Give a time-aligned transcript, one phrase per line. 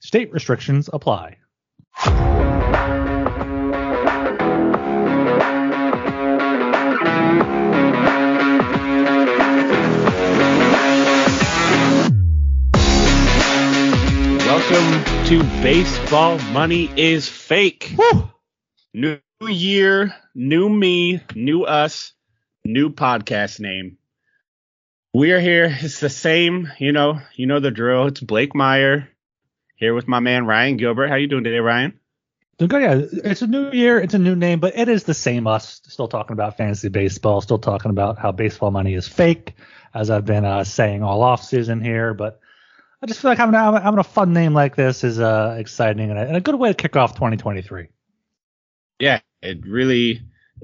[0.00, 1.38] State restrictions apply.
[14.46, 17.92] Welcome to Baseball Money is Fake.
[17.98, 18.30] Woo!
[18.94, 22.12] New year, new me, new us,
[22.64, 23.98] new podcast name.
[25.12, 25.76] We are here.
[25.80, 28.06] It's the same, you know, you know the drill.
[28.06, 29.08] It's Blake Meyer
[29.78, 31.08] here with my man Ryan Gilbert.
[31.08, 31.98] How you doing today, Ryan?
[32.58, 33.30] Doing good, yeah.
[33.30, 35.80] It's a new year, it's a new name, but it is the same us.
[35.86, 39.54] Still talking about fantasy baseball, still talking about how baseball money is fake,
[39.94, 42.14] as I've been uh, saying all off season here.
[42.14, 42.40] But
[43.00, 46.10] I just feel like having, a- having a fun name like this is uh, exciting
[46.10, 47.86] and a, and a good way to kick off 2023.
[48.98, 50.22] Yeah, it really.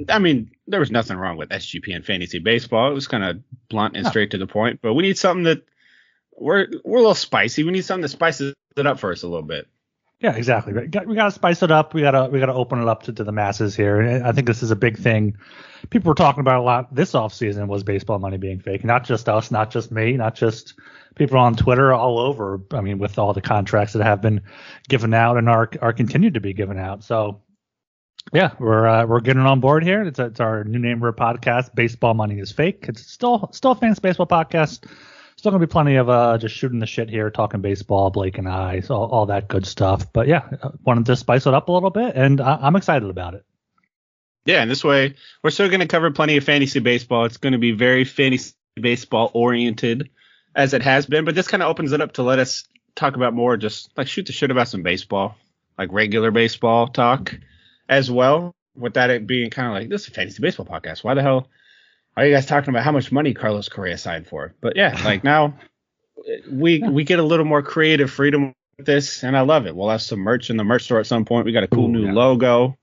[0.09, 2.91] I mean, there was nothing wrong with SGP and fantasy baseball.
[2.91, 4.81] It was kind of blunt and straight to the point.
[4.83, 5.63] But we need something that
[6.37, 7.63] we're we're a little spicy.
[7.63, 9.69] We need something that spices it up for us a little bit.
[10.21, 10.73] Yeah, exactly.
[10.73, 11.93] We got, to spice it up.
[11.93, 14.01] We got to we got to open it up to, to the masses here.
[14.01, 15.37] And I think this is a big thing.
[15.91, 18.85] People were talking about a lot this offseason was baseball money being fake.
[18.85, 20.75] Not just us, not just me, not just
[21.15, 22.63] people on Twitter all over.
[22.71, 24.41] I mean, with all the contracts that have been
[24.89, 27.05] given out and are are continued to be given out.
[27.05, 27.43] So
[28.33, 30.03] yeah, we're uh, we're getting on board here.
[30.05, 31.75] It's, it's our new name for a podcast.
[31.75, 32.87] Baseball money is fake.
[32.89, 34.87] It's still still a fantasy baseball podcast.
[35.45, 38.49] Still gonna be plenty of uh just shooting the shit here, talking baseball, Blake and
[38.49, 40.11] I, so all, all that good stuff.
[40.11, 43.11] But yeah, uh, wanted to spice it up a little bit, and I, I'm excited
[43.11, 43.45] about it.
[44.47, 47.27] Yeah, and this way we're still to cover plenty of fantasy baseball.
[47.27, 50.09] It's to be very fantasy baseball oriented
[50.57, 53.15] as it has been, but this kind of opens it up to let us talk
[53.15, 55.37] about more just like shoot the shit about some baseball,
[55.77, 57.39] like regular baseball talk
[57.87, 58.55] as well.
[58.77, 61.05] Without it being kind of like this is a fantasy baseball podcast.
[61.05, 61.51] Why the hell
[62.17, 64.55] are you guys talking about how much money Carlos Correa signed for?
[64.61, 65.59] But yeah, like now
[66.51, 69.75] we we get a little more creative freedom with this, and I love it.
[69.75, 71.47] We'll have some merch in the merch store at some point.
[71.47, 72.13] We got a cool Ooh, new yeah.
[72.13, 72.77] logo.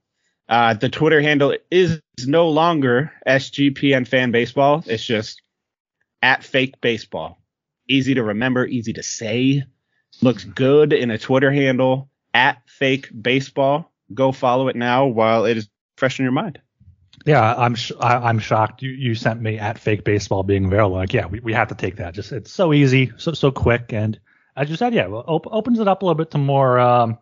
[0.50, 4.84] Uh, the Twitter handle is no longer SGPN Fan Baseball.
[4.86, 5.42] It's just
[6.22, 7.42] at Fake Baseball.
[7.88, 9.64] Easy to remember, easy to say.
[10.22, 13.92] Looks good in a Twitter handle at Fake Baseball.
[14.14, 16.60] Go follow it now while it is fresh in your mind.
[17.26, 18.82] Yeah, I'm sh- I, I'm shocked.
[18.82, 20.98] You you sent me at fake baseball being available.
[20.98, 22.14] Like, yeah, we, we have to take that.
[22.14, 24.20] Just it's so easy, so so quick, and
[24.56, 27.18] as you said, yeah, well, op- opens it up a little bit to more um,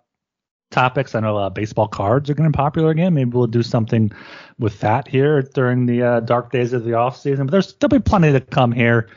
[0.71, 1.15] topics.
[1.15, 3.13] I know uh, baseball cards are getting popular again.
[3.13, 4.11] Maybe we'll do something
[4.57, 7.45] with that here during the uh, dark days of the off season.
[7.47, 9.09] But there's there'll be plenty to come here.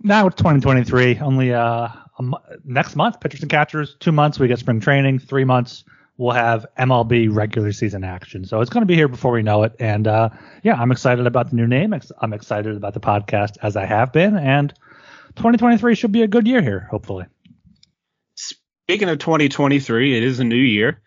[0.00, 1.18] Now it's 2023.
[1.18, 1.88] Only uh,
[2.64, 3.96] next month, pitchers and catchers.
[3.98, 5.18] Two months we get spring training.
[5.18, 5.84] Three months
[6.16, 8.44] we'll have MLB regular season action.
[8.44, 9.74] So it's going to be here before we know it.
[9.78, 10.30] And uh,
[10.62, 11.94] yeah, I'm excited about the new name.
[12.20, 14.36] I'm excited about the podcast as I have been.
[14.36, 14.72] And
[15.36, 17.26] 2023 should be a good year here, hopefully.
[18.36, 21.00] Speaking of 2023, it is a new year.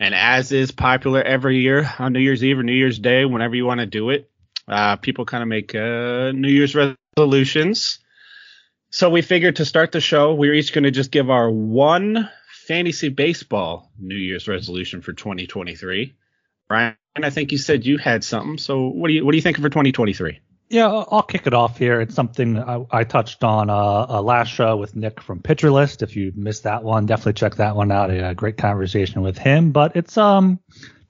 [0.00, 3.54] And as is popular every year on New Year's Eve or New Year's Day, whenever
[3.54, 4.28] you want to do it,
[4.66, 8.00] uh, people kind of make uh, New Year's resolutions.
[8.90, 12.28] So we figured to start the show, we're each going to just give our one
[12.62, 16.14] fantasy baseball New Year's resolution for 2023.
[16.70, 18.58] Ryan, I think you said you had something.
[18.58, 20.40] So what do you what do you think for 2023?
[20.68, 22.00] Yeah, I'll kick it off here.
[22.00, 26.02] It's something I, I touched on uh, uh, last show with Nick from Pitcher List.
[26.02, 28.10] If you missed that one, definitely check that one out.
[28.10, 29.72] A, great conversation with him.
[29.72, 30.60] But it's um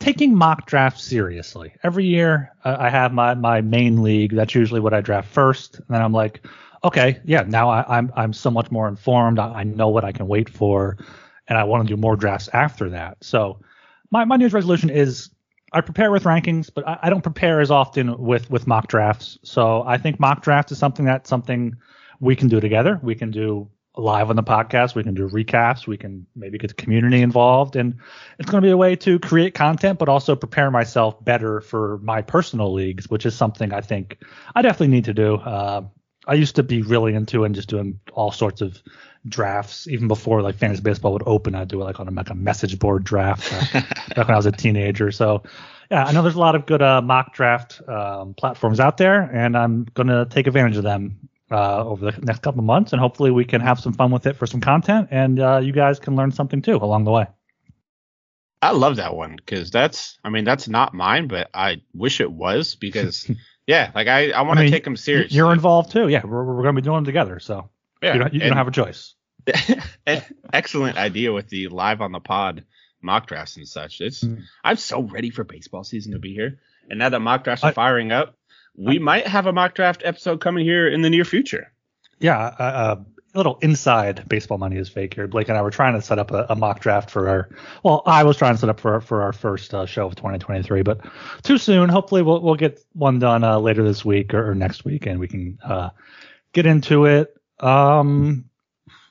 [0.00, 1.74] taking mock drafts seriously.
[1.84, 4.34] Every year uh, I have my my main league.
[4.34, 6.44] That's usually what I draft first, and then I'm like,
[6.82, 9.38] okay, yeah, now I, I'm I'm so much more informed.
[9.38, 10.96] I, I know what I can wait for,
[11.48, 13.18] and I want to do more drafts after that.
[13.22, 13.60] So
[14.10, 15.30] my my New Year's resolution is
[15.72, 19.38] I prepare with rankings, but I, I don't prepare as often with with mock drafts.
[19.42, 21.76] So I think mock draft is something that's something
[22.20, 23.00] we can do together.
[23.02, 24.94] We can do live on the podcast.
[24.94, 25.86] We can do recaps.
[25.86, 27.96] We can maybe get the community involved, and
[28.38, 31.98] it's going to be a way to create content, but also prepare myself better for
[31.98, 34.18] my personal leagues, which is something I think
[34.54, 35.34] I definitely need to do.
[35.36, 35.82] Uh,
[36.26, 38.80] I used to be really into and just doing all sorts of
[39.26, 41.54] drafts even before like fantasy baseball would open.
[41.54, 43.80] I'd do it like on a, like a message board draft uh,
[44.14, 45.10] back when I was a teenager.
[45.10, 45.42] So
[45.90, 49.20] yeah, I know there's a lot of good uh, mock draft um, platforms out there,
[49.20, 53.00] and I'm gonna take advantage of them uh, over the next couple of months, and
[53.00, 56.00] hopefully we can have some fun with it for some content, and uh, you guys
[56.00, 57.26] can learn something too along the way.
[58.62, 62.30] I love that one because that's, I mean, that's not mine, but I wish it
[62.30, 63.28] was because,
[63.66, 65.36] yeah, like I, I want to I mean, take them seriously.
[65.36, 66.08] You're involved too.
[66.08, 67.38] Yeah, we're, we're going to be doing them together.
[67.38, 67.70] So
[68.02, 69.14] yeah, you don't, you don't have a choice.
[70.52, 72.64] excellent idea with the live on the pod
[73.00, 74.00] mock drafts and such.
[74.00, 74.42] It's, mm.
[74.62, 76.60] I'm so ready for baseball season to be here.
[76.88, 78.36] And now that mock drafts are I, firing up,
[78.76, 81.72] we I, might have a mock draft episode coming here in the near future.
[82.18, 82.96] Yeah, uh, uh
[83.34, 85.26] a little inside baseball money is fake here.
[85.26, 87.48] Blake and I were trying to set up a, a mock draft for our.
[87.82, 90.82] Well, I was trying to set up for for our first uh, show of 2023,
[90.82, 91.00] but
[91.42, 91.88] too soon.
[91.88, 95.18] Hopefully, we'll we'll get one done uh, later this week or, or, next week, and
[95.18, 95.90] we can uh,
[96.52, 97.34] get into it.
[97.58, 98.46] Um,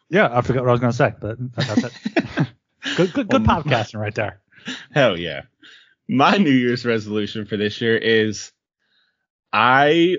[0.09, 1.93] yeah, I forgot what I was going to say, but that's it.
[2.95, 4.39] good, good, good well, podcasting right there.
[4.91, 5.41] Hell yeah!
[6.07, 8.51] My New Year's resolution for this year is
[9.51, 10.17] I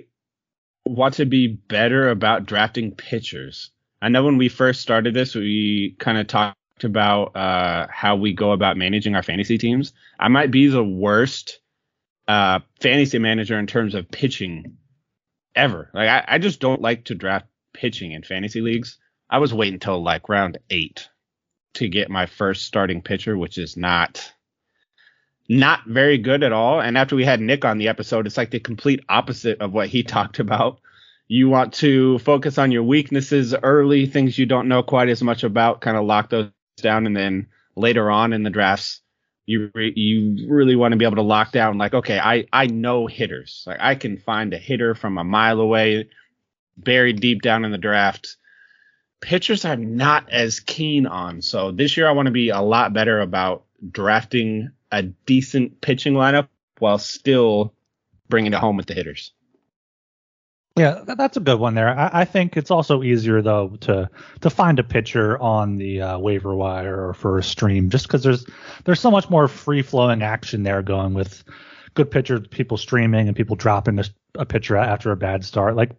[0.84, 3.70] want to be better about drafting pitchers.
[4.02, 8.32] I know when we first started this, we kind of talked about uh, how we
[8.32, 9.92] go about managing our fantasy teams.
[10.18, 11.60] I might be the worst
[12.26, 14.76] uh, fantasy manager in terms of pitching
[15.54, 15.88] ever.
[15.94, 18.98] Like I, I just don't like to draft pitching in fantasy leagues.
[19.30, 21.08] I was waiting until like round eight
[21.74, 24.32] to get my first starting pitcher, which is not
[25.48, 26.80] not very good at all.
[26.80, 29.88] And after we had Nick on the episode, it's like the complete opposite of what
[29.88, 30.80] he talked about
[31.32, 35.44] you want to focus on your weaknesses early, things you don't know quite as much
[35.44, 39.00] about, kind of lock those down, and then later on in the drafts,
[39.46, 42.66] you re- you really want to be able to lock down like, okay, I I
[42.66, 46.10] know hitters, like I can find a hitter from a mile away,
[46.76, 48.36] buried deep down in the draft.
[49.22, 52.92] Pitchers I'm not as keen on, so this year I want to be a lot
[52.92, 56.48] better about drafting a decent pitching lineup
[56.78, 57.72] while still
[58.28, 59.32] bringing it home with the hitters.
[60.76, 61.88] Yeah, that's a good one there.
[61.88, 64.08] I, I, think it's also easier though to
[64.40, 68.22] to find a pitcher on the uh, waiver wire or for a stream, just because
[68.22, 68.46] there's
[68.84, 71.44] there's so much more free flowing action there going with
[71.94, 74.04] good pitchers, people streaming and people dropping a,
[74.36, 75.76] a pitcher after a bad start.
[75.76, 75.90] Like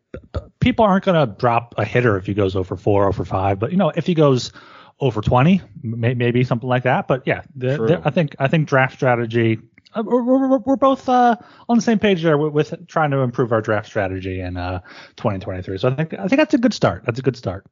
[0.60, 3.72] people aren't going to drop a hitter if he goes over four, over five, but
[3.72, 4.52] you know if he goes
[5.00, 7.08] over 20, may, maybe something like that.
[7.08, 9.60] But yeah, the, the, I think I think draft strategy
[9.96, 11.36] we're, we're, we're both uh,
[11.70, 14.80] on the same page there with, with, trying to improve our draft strategy in uh,
[15.18, 15.78] 2023.
[15.78, 17.04] So I think I think that's a good start.
[17.06, 17.66] That's a good start.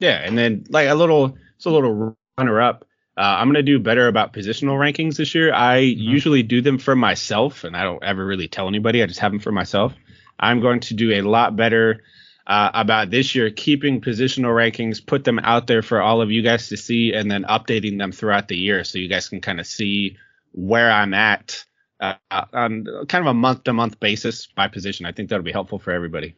[0.00, 2.84] Yeah, and then like a little, it's a little runner up.
[3.16, 5.54] Uh, I'm gonna do better about positional rankings this year.
[5.54, 6.00] I mm-hmm.
[6.00, 9.02] usually do them for myself, and I don't ever really tell anybody.
[9.02, 9.94] I just have them for myself.
[10.38, 12.02] I'm going to do a lot better
[12.46, 16.42] uh, about this year, keeping positional rankings, put them out there for all of you
[16.42, 19.60] guys to see, and then updating them throughout the year so you guys can kind
[19.60, 20.16] of see
[20.54, 21.64] where I'm at
[22.00, 25.06] uh, on kind of a month to month basis by position.
[25.06, 26.34] I think that'll be helpful for everybody.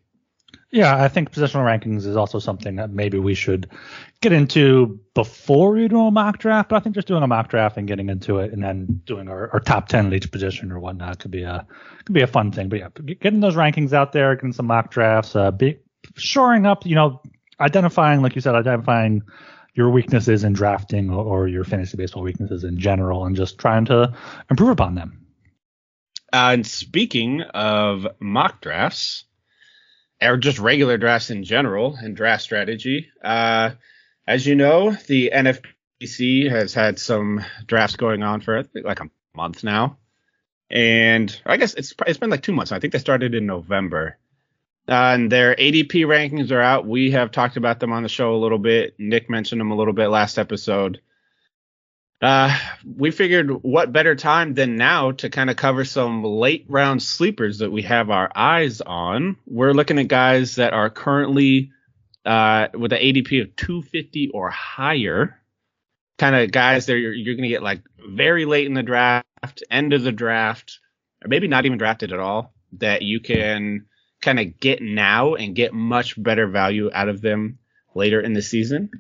[0.71, 3.71] Yeah, I think positional rankings is also something that maybe we should
[4.21, 6.71] get into before we do a mock draft.
[6.71, 9.29] But I think just doing a mock draft and getting into it, and then doing
[9.29, 11.67] our, our top ten at each position or whatnot could be a
[12.05, 12.69] could be a fun thing.
[12.69, 12.89] But yeah,
[13.21, 15.79] getting those rankings out there, getting some mock drafts, uh, be,
[16.17, 17.21] shoring up, you know,
[17.61, 19.23] identifying, like you said, identifying
[19.77, 23.85] your weaknesses in drafting or, or your fantasy baseball weaknesses in general and just trying
[23.85, 24.15] to
[24.51, 25.27] improve upon them.
[26.33, 29.25] And speaking of mock drafts,
[30.21, 33.71] or just regular drafts in general and draft strategy, uh,
[34.27, 39.63] as you know, the NFBC has had some drafts going on for like a month
[39.63, 39.99] now,
[40.71, 42.73] and I guess it's it's been like two months.
[42.73, 44.19] I think they started in November.
[44.89, 46.87] Uh, and their ADP rankings are out.
[46.87, 48.95] We have talked about them on the show a little bit.
[48.99, 51.01] Nick mentioned them a little bit last episode.
[52.23, 52.57] Uh,
[52.97, 57.59] we figured what better time than now to kind of cover some late round sleepers
[57.59, 59.37] that we have our eyes on.
[59.47, 61.73] We're looking at guys that are currently
[62.25, 65.41] uh, with an ADP of 250 or higher.
[66.19, 69.63] Kind of guys that you're, you're going to get like very late in the draft,
[69.71, 70.79] end of the draft,
[71.23, 73.85] or maybe not even drafted at all, that you can
[74.21, 77.59] kind of get now and get much better value out of them
[77.95, 78.91] later in the season.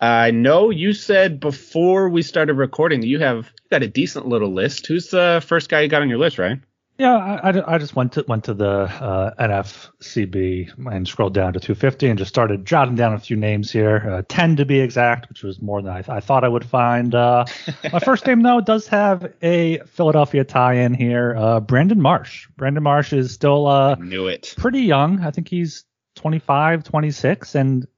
[0.00, 4.26] I know you said before we started recording that you have you got a decent
[4.26, 4.86] little list.
[4.86, 6.64] Who's the first guy you got on your list, Ryan?
[6.96, 11.60] Yeah, I, I just went to went to the uh, NFCB and scrolled down to
[11.60, 15.28] 250 and just started jotting down a few names here, uh, 10 to be exact,
[15.28, 17.12] which was more than I, th- I thought I would find.
[17.12, 17.46] Uh,
[17.92, 21.34] my first name though does have a Philadelphia tie-in here.
[21.36, 22.46] Uh, Brandon Marsh.
[22.56, 25.20] Brandon Marsh is still uh, knew it pretty young.
[25.20, 25.84] I think he's
[26.14, 27.88] 25, 26, and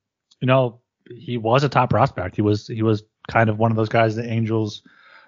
[0.40, 2.34] you know he was a top prospect.
[2.34, 4.82] He was he was kind of one of those guys the Angels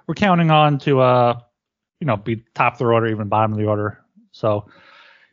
[0.06, 1.40] were counting on to uh
[2.00, 3.98] you know, be top of the order, even bottom of the order.
[4.32, 4.66] So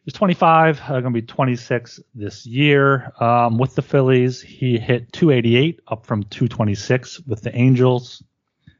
[0.06, 3.12] He's 25, uh, going to be 26 this year.
[3.20, 8.24] Um, with the Phillies, he hit 288, up from 226 with the Angels.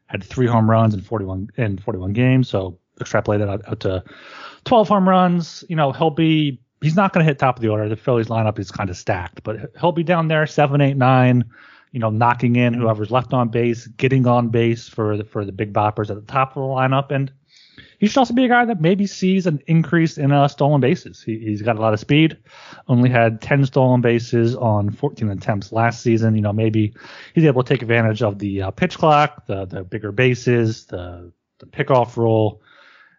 [0.06, 4.04] Had three home runs in 41 in 41 games, so extrapolated out, out to
[4.66, 5.64] 12 home runs.
[5.68, 7.90] You know, he'll be he's not going to hit top of the order.
[7.90, 11.44] The Phillies lineup is kind of stacked, but he'll be down there seven, eight, nine.
[11.92, 15.52] You know, knocking in whoever's left on base, getting on base for the, for the
[15.52, 17.32] big boppers at the top of the lineup, and
[18.06, 21.24] he should also be a guy that maybe sees an increase in uh, stolen bases.
[21.24, 22.38] He, has got a lot of speed.
[22.88, 26.36] Only had 10 stolen bases on 14 attempts last season.
[26.36, 26.94] You know, maybe
[27.34, 31.32] he's able to take advantage of the uh, pitch clock, the the bigger bases, the
[31.58, 32.62] the pickoff rule,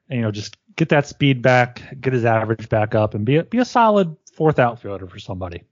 [0.09, 3.39] and you know just get that speed back, get his average back up, and be
[3.39, 5.65] a, be a solid fourth outfielder for somebody.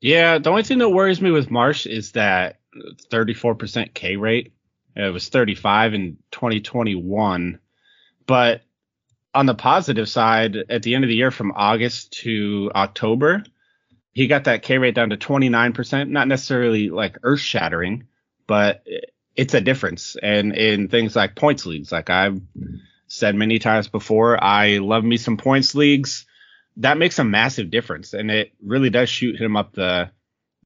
[0.00, 2.60] Yeah, the only thing that worries me with Marsh is that
[3.10, 4.52] 34% K rate.
[4.94, 7.58] It was 35 in 2021.
[8.32, 8.62] But
[9.34, 13.44] on the positive side, at the end of the year from August to October,
[14.14, 16.08] he got that K rate down to 29%.
[16.08, 18.06] Not necessarily like earth shattering,
[18.46, 18.86] but
[19.36, 20.16] it's a difference.
[20.16, 22.40] And in things like points leagues, like I've
[23.06, 26.24] said many times before, I love me some points leagues.
[26.78, 28.14] That makes a massive difference.
[28.14, 30.10] And it really does shoot him up the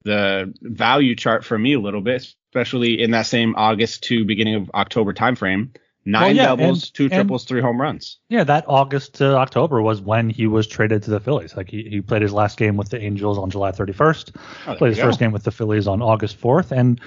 [0.04, 4.54] the value chart for me a little bit, especially in that same August to beginning
[4.54, 5.70] of October timeframe.
[6.08, 8.18] Nine well, yeah, doubles, and, two triples, and, three home runs.
[8.28, 11.56] Yeah, that August to October was when he was traded to the Phillies.
[11.56, 14.36] Like he, he played his last game with the Angels on July 31st,
[14.68, 15.04] oh, played his go.
[15.04, 17.00] first game with the Phillies on August 4th, and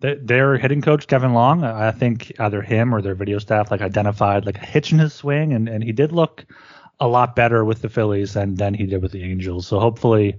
[0.00, 4.44] their hitting coach Kevin Long, I think either him or their video staff like identified
[4.44, 6.44] like a hitch in his swing, and, and he did look
[7.00, 9.66] a lot better with the Phillies than than he did with the Angels.
[9.66, 10.36] So hopefully,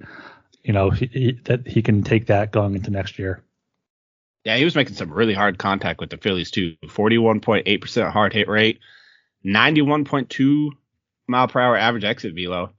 [0.64, 3.42] you know, he, he, that he can take that going into next year.
[4.46, 6.76] Yeah, he was making some really hard contact with the Phillies too.
[6.86, 8.80] 41.8% hard hit rate,
[9.44, 10.70] 91.2
[11.28, 12.74] mile per hour average exit velo.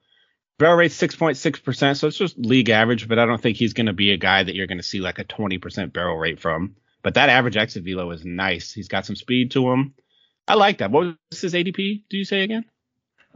[0.58, 3.92] Barrel rate 6.6%, so it's just league average, but I don't think he's going to
[3.92, 6.76] be a guy that you're going to see like a 20% barrel rate from.
[7.02, 8.72] But that average exit velo is nice.
[8.72, 9.94] He's got some speed to him.
[10.48, 10.90] I like that.
[10.90, 12.04] What was his ADP?
[12.08, 12.64] Do you say again?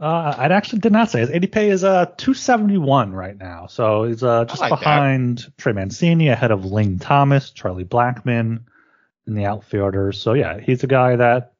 [0.01, 4.23] Uh, I actually did not say his ADP is uh 271 right now, so he's
[4.23, 5.57] uh just like behind that.
[5.59, 8.63] Trey Mancini, ahead of Lane Thomas, Charlie Blackmon,
[9.27, 10.19] in the outfielders.
[10.19, 11.53] So yeah, he's a guy that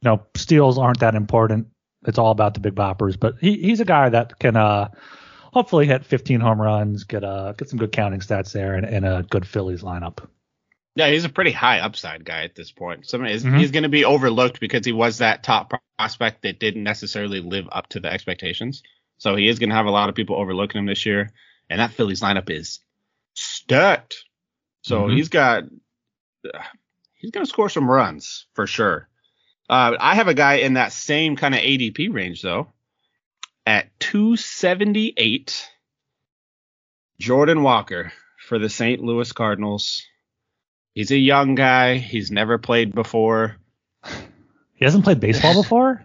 [0.00, 1.66] you know steals aren't that important.
[2.06, 4.90] It's all about the big boppers, but he, he's a guy that can uh
[5.52, 9.04] hopefully hit 15 home runs, get uh get some good counting stats there, and, and
[9.04, 10.18] a good Phillies lineup.
[10.98, 13.06] Yeah, he's a pretty high upside guy at this point.
[13.06, 13.56] So mm-hmm.
[13.56, 17.68] he's going to be overlooked because he was that top prospect that didn't necessarily live
[17.70, 18.82] up to the expectations.
[19.18, 21.30] So he is going to have a lot of people overlooking him this year.
[21.70, 22.80] And that Phillies lineup is
[23.34, 24.24] stacked.
[24.82, 25.14] So mm-hmm.
[25.14, 25.64] he's got
[27.14, 29.08] he's going to score some runs for sure.
[29.70, 32.72] Uh, I have a guy in that same kind of ADP range though,
[33.64, 35.64] at 278.
[37.20, 38.12] Jordan Walker
[38.48, 39.00] for the St.
[39.00, 40.02] Louis Cardinals.
[40.98, 41.98] He's a young guy.
[41.98, 43.56] He's never played before.
[44.74, 46.04] He hasn't played baseball before.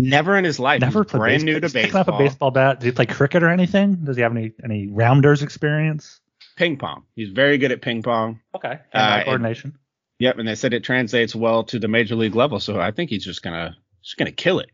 [0.00, 0.80] Never in his life.
[0.80, 1.54] Never played brand baseball.
[1.54, 1.82] new to baseball.
[1.82, 2.80] Picking up a baseball bat.
[2.80, 4.04] Does he play cricket or anything?
[4.04, 6.18] Does he have any any rounders experience?
[6.56, 7.04] Ping pong.
[7.14, 8.40] He's very good at ping pong.
[8.52, 8.80] Okay.
[8.92, 9.70] Uh, coordination.
[9.70, 9.78] And,
[10.18, 12.58] yep, and they said it translates well to the major league level.
[12.58, 14.72] So I think he's just gonna just gonna kill it.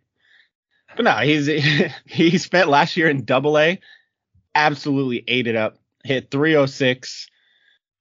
[0.96, 1.46] But no, he's
[2.06, 3.80] he spent last year in Double A,
[4.54, 5.76] absolutely ate it up.
[6.04, 7.28] Hit 306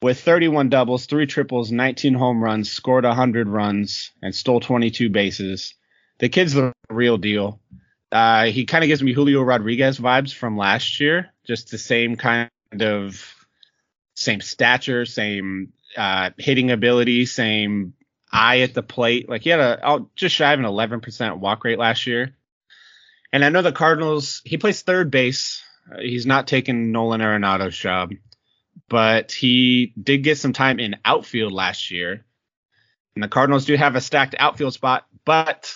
[0.01, 5.73] with 31 doubles, three triples, 19 home runs, scored 100 runs, and stole 22 bases.
[6.19, 7.59] The kid's the real deal.
[8.11, 12.15] Uh, he kind of gives me Julio Rodriguez vibes from last year, just the same
[12.15, 12.49] kind
[12.79, 13.33] of
[14.15, 17.93] same stature, same uh, hitting ability, same
[18.31, 19.27] eye at the plate.
[19.27, 22.35] Like he had a oh, just shy of an 11% walk rate last year.
[23.33, 25.61] And I know the Cardinals, he plays third base.
[25.91, 28.11] Uh, he's not taking Nolan Arenado's job
[28.89, 32.25] but he did get some time in outfield last year.
[33.15, 35.73] And the Cardinals do have a stacked outfield spot, but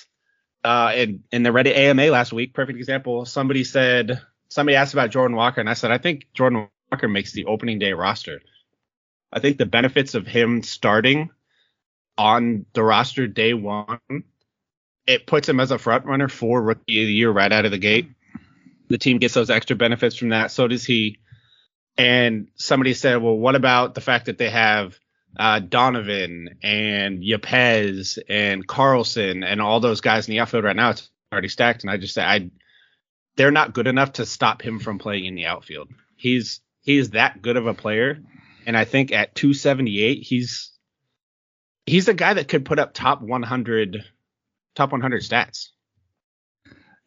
[0.63, 5.09] uh, in, in the Reddit AMA last week, perfect example, somebody said, somebody asked about
[5.09, 8.41] Jordan Walker, and I said, I think Jordan Walker makes the opening day roster.
[9.33, 11.31] I think the benefits of him starting
[12.17, 13.99] on the roster day one,
[15.07, 17.71] it puts him as a front runner for rookie of the year right out of
[17.71, 18.09] the gate.
[18.89, 20.51] The team gets those extra benefits from that.
[20.51, 21.17] So does he.
[21.97, 24.97] And somebody said, well, what about the fact that they have
[25.37, 30.91] uh, Donovan and Yepez and Carlson and all those guys in the outfield right now?
[30.91, 31.83] It's already stacked.
[31.83, 32.49] And I just said, I,
[33.35, 35.89] they're not good enough to stop him from playing in the outfield.
[36.15, 38.19] He's, he's that good of a player.
[38.65, 40.71] And I think at 278, he's,
[41.85, 44.03] he's a guy that could put up top 100,
[44.75, 45.69] top 100 stats.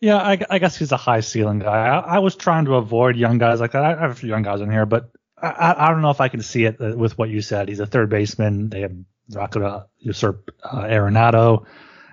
[0.04, 1.86] Yeah, I, I, guess he's a high ceiling guy.
[1.86, 3.82] I, I, was trying to avoid young guys like that.
[3.82, 6.28] I have a few young guys in here, but I, I don't know if I
[6.28, 7.70] can see it uh, with what you said.
[7.70, 8.68] He's a third baseman.
[8.68, 11.64] They have to usurp uh, Arenado.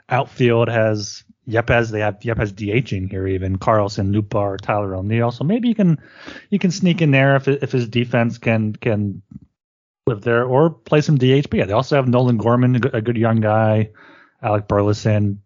[0.08, 1.92] Outfield has Yepez.
[1.92, 5.32] They have Yepez DHing here even Carlson, Nootbaar, Tyler O'Neill.
[5.32, 5.98] So maybe you can
[6.50, 9.22] you can sneak in there if if his defense can can
[10.08, 11.50] live there or play some DH.
[11.50, 13.90] But yeah, they also have Nolan Gorman, a good young guy,
[14.42, 15.42] Alec Burleson.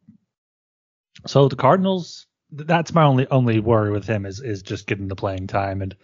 [1.25, 5.15] So the Cardinals, that's my only only worry with him is is just getting the
[5.15, 5.81] playing time.
[5.81, 5.95] And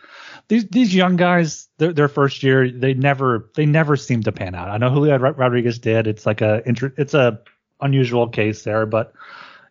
[0.48, 4.56] these these young guys, their their first year, they never they never seem to pan
[4.56, 4.70] out.
[4.70, 6.08] I know Julio Rodriguez did.
[6.08, 7.40] It's like a it's a
[7.80, 9.14] unusual case there, but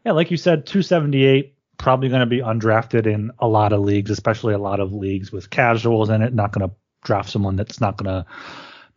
[0.04, 4.10] yeah, like you said, 278 probably going to be undrafted in a lot of leagues,
[4.10, 6.34] especially a lot of leagues with casuals in it.
[6.34, 8.26] Not going to draft someone that's not going to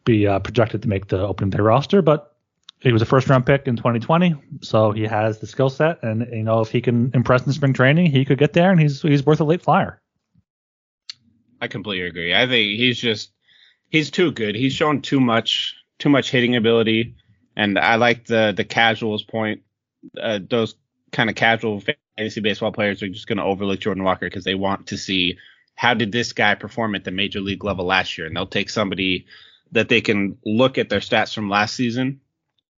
[0.05, 2.32] be uh, projected to make the opening day roster, but
[2.83, 6.27] he was a first round pick in 2020, so he has the skill set, and
[6.33, 9.01] you know if he can impress in spring training, he could get there, and he's
[9.01, 10.01] he's worth a late flyer.
[11.61, 12.35] I completely agree.
[12.35, 13.31] I think he's just
[13.89, 14.55] he's too good.
[14.55, 17.15] He's shown too much too much hitting ability,
[17.55, 19.61] and I like the the casuals point.
[20.21, 20.75] Uh, those
[21.13, 21.81] kind of casual
[22.17, 25.37] fantasy baseball players are just going to overlook Jordan Walker because they want to see
[25.75, 28.69] how did this guy perform at the major league level last year, and they'll take
[28.69, 29.25] somebody
[29.71, 32.19] that they can look at their stats from last season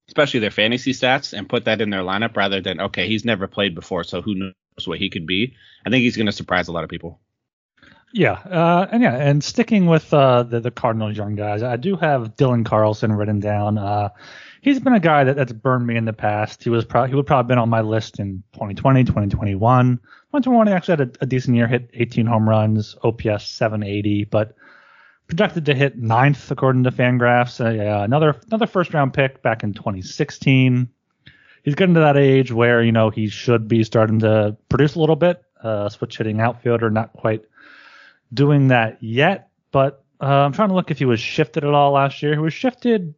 [0.07, 3.47] especially their fantasy stats, and put that in their lineup rather than okay, he's never
[3.47, 4.53] played before, so who knows
[4.85, 5.55] what he could be.
[5.85, 7.19] I think he's going to surprise a lot of people.
[8.13, 11.97] Yeah, uh, and yeah, and sticking with uh, the the Cardinals young guys, I do
[11.97, 13.77] have Dylan Carlson written down.
[13.77, 14.09] Uh,
[14.61, 16.63] he's been a guy that, that's burned me in the past.
[16.63, 19.97] He was probably he would probably been on my list in 2020, 2021.
[19.97, 24.55] 2021 he actually had a, a decent year, hit 18 home runs, OPS 780, but
[25.27, 27.59] projected to hit ninth according to Fangraphs.
[27.59, 30.89] Uh, another another first round pick back in 2016.
[31.63, 34.99] He's getting to that age where you know he should be starting to produce a
[34.99, 35.41] little bit.
[35.61, 37.43] Uh, switch hitting outfielder, not quite
[38.33, 39.49] doing that yet.
[39.71, 42.33] But uh, I'm trying to look if he was shifted at all last year.
[42.33, 43.15] He was shifted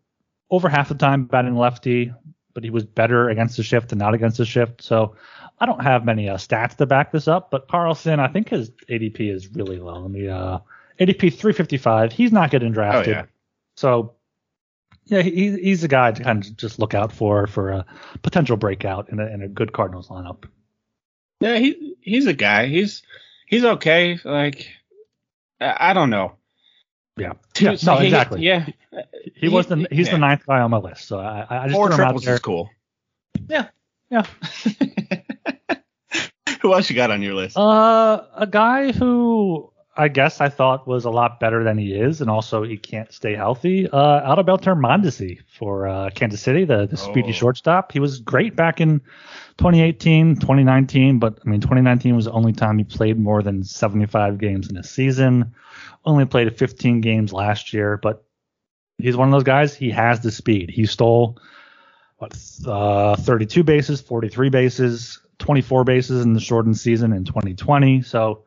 [0.50, 2.14] over half the time batting lefty,
[2.54, 4.82] but he was better against the shift than not against the shift.
[4.82, 5.16] So
[5.60, 7.52] I don't have many uh, stats to back this up.
[7.52, 10.00] But Carlson, I think his ADP is really low.
[10.00, 10.60] Let me uh,
[11.00, 12.12] ADP 355.
[12.12, 13.14] He's not getting drafted.
[13.14, 13.26] Oh, yeah.
[13.76, 14.14] So
[15.06, 17.86] yeah, he, he's a guy to kind of just look out for for a
[18.24, 20.46] potential breakout in a, in a good Cardinals lineup.
[21.40, 22.68] Yeah, he he's a guy.
[22.68, 23.04] He's
[23.46, 24.20] he's okay.
[24.24, 24.68] Like
[25.62, 26.34] I, I don't know.
[27.16, 27.34] Yeah.
[27.60, 28.42] yeah so no, he, exactly.
[28.42, 28.66] Yeah.
[28.66, 28.74] He,
[29.36, 30.14] he was the he's yeah.
[30.14, 31.08] the ninth guy on my list.
[31.08, 32.70] So I, I just Four triples is cool.
[33.48, 33.68] Yeah.
[34.10, 34.22] Yeah.
[36.62, 37.58] who else you got on your list?
[37.58, 42.22] Uh, a guy who I guess I thought was a lot better than he is,
[42.22, 43.90] and also he can't stay healthy.
[43.90, 47.12] Uh, Adalberto Mondesi for uh, Kansas City, the the oh.
[47.12, 47.92] speedy shortstop.
[47.92, 49.00] He was great back in
[49.58, 54.38] 2018, 2019, but I mean 2019 was the only time he played more than 75
[54.38, 55.56] games in a season.
[56.06, 58.24] Only played 15 games last year, but
[59.00, 59.76] he's one of those guys.
[59.76, 60.70] He has the speed.
[60.70, 61.40] He stole
[62.18, 68.04] what uh, 32 bases, 43 bases, 24 bases in the shortened season in 2020.
[68.04, 68.44] So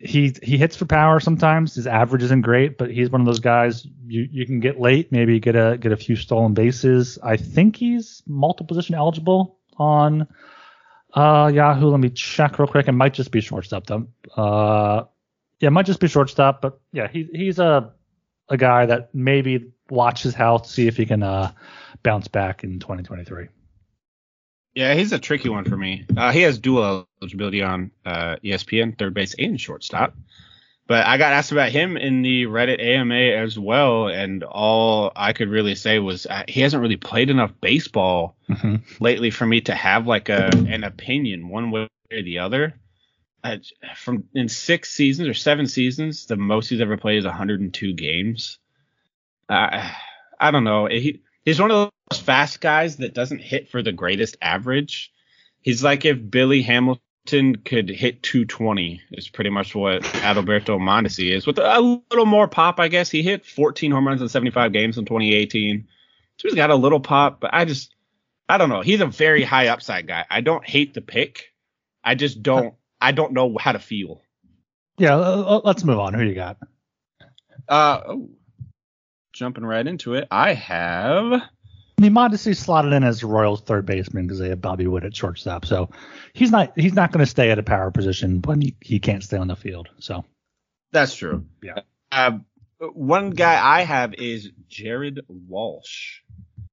[0.00, 1.74] he he hits for power sometimes.
[1.74, 5.12] His average isn't great, but he's one of those guys you you can get late,
[5.12, 7.18] maybe get a get a few stolen bases.
[7.22, 10.26] I think he's multiple position eligible on
[11.12, 11.90] uh, Yahoo.
[11.90, 12.88] Let me check real quick.
[12.88, 14.08] It might just be shortstop though.
[14.34, 15.04] Uh,
[15.60, 17.92] yeah, it might just be shortstop, but yeah, he he's a
[18.48, 21.52] a guy that maybe watch his health, see if he can uh,
[22.02, 23.48] bounce back in 2023.
[24.80, 26.06] Yeah, he's a tricky one for me.
[26.16, 30.16] Uh, he has dual eligibility on uh, ESPN, third base and shortstop.
[30.86, 35.34] But I got asked about him in the Reddit AMA as well, and all I
[35.34, 38.76] could really say was uh, he hasn't really played enough baseball mm-hmm.
[39.04, 42.72] lately for me to have like a an opinion one way or the other.
[43.96, 48.58] from in six seasons or seven seasons, the most he's ever played is 102 games.
[49.46, 49.90] Uh,
[50.40, 50.86] I don't know.
[50.86, 55.12] He, he's one of those fast guys that doesn't hit for the greatest average.
[55.60, 61.46] He's like if Billy Hamilton could hit 220 is pretty much what Adalberto Mondesi is
[61.46, 63.10] with a little more pop, I guess.
[63.10, 65.86] He hit 14 home runs in 75 games in 2018.
[66.38, 67.94] So he's got a little pop, but I just,
[68.48, 68.80] I don't know.
[68.80, 70.24] He's a very high upside guy.
[70.30, 71.52] I don't hate the pick.
[72.02, 74.22] I just don't, I don't know how to feel.
[74.96, 76.14] Yeah, let's move on.
[76.14, 76.56] Who you got?
[77.68, 78.30] Uh, oh,
[79.40, 81.32] jumping right into it, I have.
[81.32, 81.48] I
[81.98, 85.64] mean, Mondesi slotted in as Royals third baseman because they have Bobby Witt at shortstop.
[85.64, 85.90] So
[86.34, 89.24] he's not he's not going to stay at a power position when he, he can't
[89.24, 89.88] stay on the field.
[89.98, 90.24] So
[90.92, 91.46] that's true.
[91.62, 91.80] Yeah.
[92.12, 92.38] Uh,
[92.92, 96.20] one guy I have is Jared Walsh.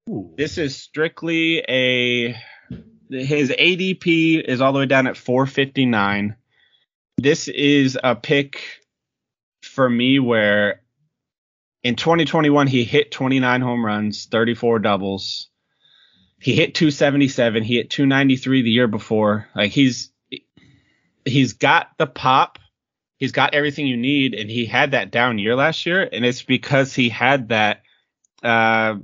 [0.10, 0.34] Ooh.
[0.38, 2.36] This is strictly a
[3.10, 6.36] his ADP is all the way down at 459.
[7.17, 8.62] This is a pick
[9.62, 10.82] for me where
[11.88, 15.47] in 2021 he hit 29 home runs, 34 doubles.
[16.38, 17.63] He hit 277.
[17.63, 19.47] He hit 293 the year before.
[19.56, 20.12] Like he's
[21.23, 22.60] he's got the pop.
[23.15, 26.43] He's got everything you need, and he had that down year last year, and it's
[26.43, 27.84] because he had that
[28.43, 28.97] uh,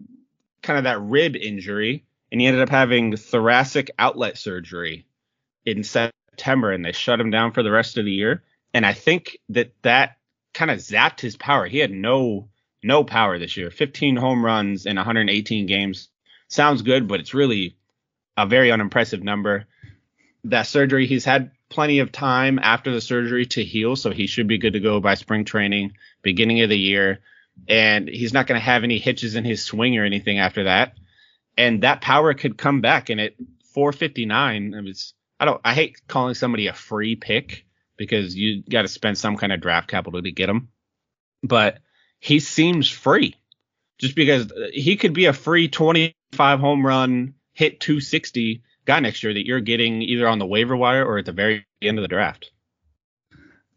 [0.61, 5.07] kind of that rib injury, and he ended up having thoracic outlet surgery
[5.65, 8.43] in September, and they shut him down for the rest of the year.
[8.73, 10.17] And I think that that
[10.53, 11.65] kind of zapped his power.
[11.65, 12.49] He had no
[12.83, 13.69] no power this year.
[13.71, 16.09] 15 home runs in 118 games
[16.47, 17.77] sounds good, but it's really
[18.37, 19.65] a very unimpressive number.
[20.45, 24.47] That surgery, he's had plenty of time after the surgery to heal, so he should
[24.47, 27.19] be good to go by spring training, beginning of the year.
[27.67, 30.95] And he's not going to have any hitches in his swing or anything after that.
[31.57, 33.09] And that power could come back.
[33.09, 33.33] And at
[33.73, 37.65] 459, it was, I don't, I hate calling somebody a free pick
[37.95, 40.69] because you got to spend some kind of draft capital to get him.
[41.43, 41.79] But
[42.23, 43.35] he seems free
[43.97, 49.33] just because he could be a free 25 home run, hit 260 guy next year
[49.33, 52.07] that you're getting either on the waiver wire or at the very end of the
[52.07, 52.49] draft.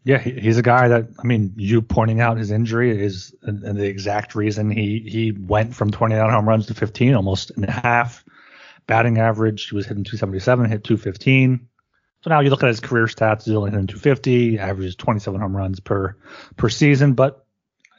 [0.05, 4.33] Yeah, he's a guy that I mean, you pointing out his injury is the exact
[4.33, 8.23] reason he he went from 29 home runs to 15, almost in a half.
[8.85, 11.67] Batting average, he was hitting 277, hit 215.
[12.23, 15.57] So now you look at his career stats, he's only hitting 250, averages 27 home
[15.57, 16.15] runs per
[16.55, 17.11] per season.
[17.11, 17.43] But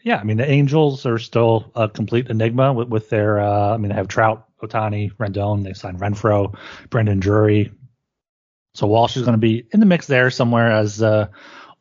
[0.09, 3.41] yeah, I mean the Angels are still a complete enigma with, with their.
[3.41, 5.65] Uh, I mean they have Trout, Ohtani, Rendon.
[5.65, 6.57] They signed Renfroe,
[6.89, 7.71] Brandon Drury.
[8.73, 11.29] So Walsh is going to be in the mix there somewhere as uh,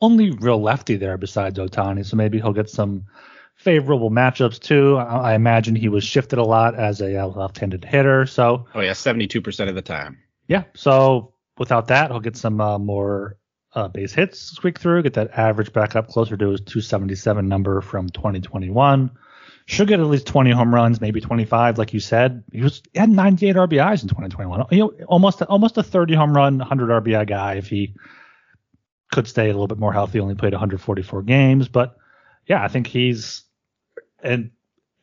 [0.02, 2.06] only real lefty there besides Ohtani.
[2.06, 3.06] So maybe he'll get some
[3.56, 4.98] favorable matchups too.
[4.98, 8.26] I, I imagine he was shifted a lot as a uh, left-handed hitter.
[8.26, 10.18] So oh yeah, 72% of the time.
[10.50, 10.66] Yeah.
[10.76, 13.38] So without that, he'll get some uh, more
[13.78, 17.82] uh, base hits squeak through, get that average back up closer to his 277 number
[17.82, 19.12] from 2021
[19.68, 22.44] should get at least 20 home runs, maybe 25, like you said.
[22.52, 24.66] He was he had 98 RBIs in 2021.
[24.72, 27.94] You know, almost almost a 30 home run, 100 RBI guy if he
[29.12, 30.20] could stay a little bit more healthy.
[30.20, 31.98] Only played 144 games, but
[32.48, 33.44] yeah, I think he's
[34.24, 34.52] and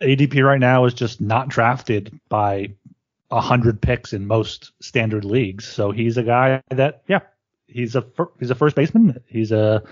[0.00, 2.70] ADP right now is just not drafted by
[3.28, 5.68] 100 picks in most standard leagues.
[5.68, 7.20] So he's a guy that yeah,
[7.66, 8.04] he's a
[8.38, 9.20] he's a first baseman.
[9.26, 9.82] He's a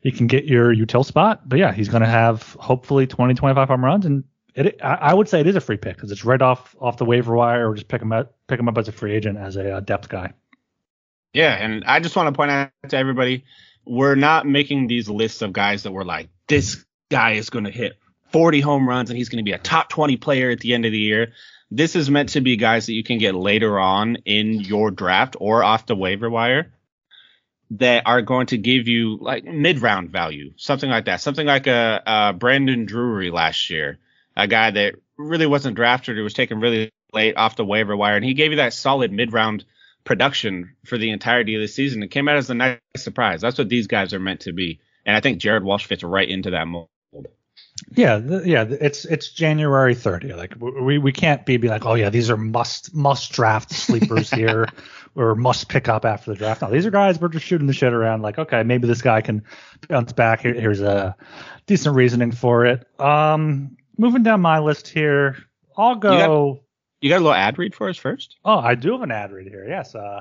[0.00, 1.48] he can get your util spot.
[1.48, 5.28] But yeah, he's going to have hopefully 20, 25 home runs, and it, I, would
[5.28, 7.74] say it is a free pick because it's right off off the waiver wire, or
[7.74, 10.08] just pick him up pick him up as a free agent as a uh, depth
[10.08, 10.32] guy.
[11.32, 13.44] Yeah, and I just want to point out to everybody,
[13.86, 17.70] we're not making these lists of guys that we're like, this guy is going to
[17.70, 17.92] hit
[18.32, 20.84] 40 home runs and he's going to be a top 20 player at the end
[20.84, 21.32] of the year.
[21.70, 25.36] This is meant to be guys that you can get later on in your draft
[25.38, 26.72] or off the waiver wire
[27.70, 31.66] that are going to give you like mid round value, something like that, something like
[31.66, 33.98] a, a, Brandon Drury last year,
[34.36, 38.16] a guy that really wasn't drafted, or was taken really late off the waiver wire,
[38.16, 39.64] and he gave you that solid mid round
[40.02, 42.02] production for the entirety of the season.
[42.02, 43.40] It came out as a nice surprise.
[43.40, 46.28] That's what these guys are meant to be, and I think Jared Walsh fits right
[46.28, 46.88] into that mold.
[47.94, 50.34] Yeah, yeah, it's it's January 30.
[50.34, 54.30] Like we we can't be, be like, oh yeah, these are must must draft sleepers
[54.34, 54.66] here
[55.14, 56.62] or must pick up after the draft.
[56.62, 58.22] Now these are guys we're just shooting the shit around.
[58.22, 59.44] Like, okay, maybe this guy can
[59.88, 60.42] bounce back.
[60.42, 61.16] Here, here's a
[61.66, 62.86] decent reasoning for it.
[63.00, 65.36] Um, moving down my list here,
[65.76, 66.12] I'll go.
[66.12, 66.62] You got,
[67.00, 68.36] you got a little ad read for us first?
[68.44, 69.66] Oh, I do have an ad read here.
[69.68, 69.94] Yes.
[69.94, 70.20] Uh,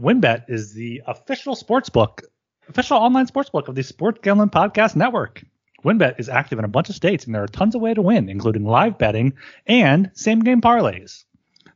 [0.00, 2.22] WynnBET is the official sports book,
[2.68, 5.42] official online sports book of the Sports Gambling Podcast Network.
[5.84, 8.02] WynnBET is active in a bunch of states, and there are tons of ways to
[8.02, 9.34] win, including live betting
[9.66, 11.24] and same game parlays.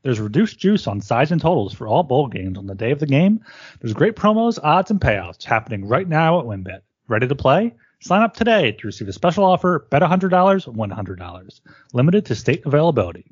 [0.02, 2.98] There's reduced juice on size and totals for all bowl games on the day of
[2.98, 3.40] the game.
[3.80, 6.80] There's great promos, odds, and payouts happening right now at WynnBET.
[7.08, 7.74] Ready to play?
[8.00, 9.86] Sign up today to receive a special offer.
[9.90, 11.60] Bet $100, win $100.
[11.92, 13.30] Limited to state availability.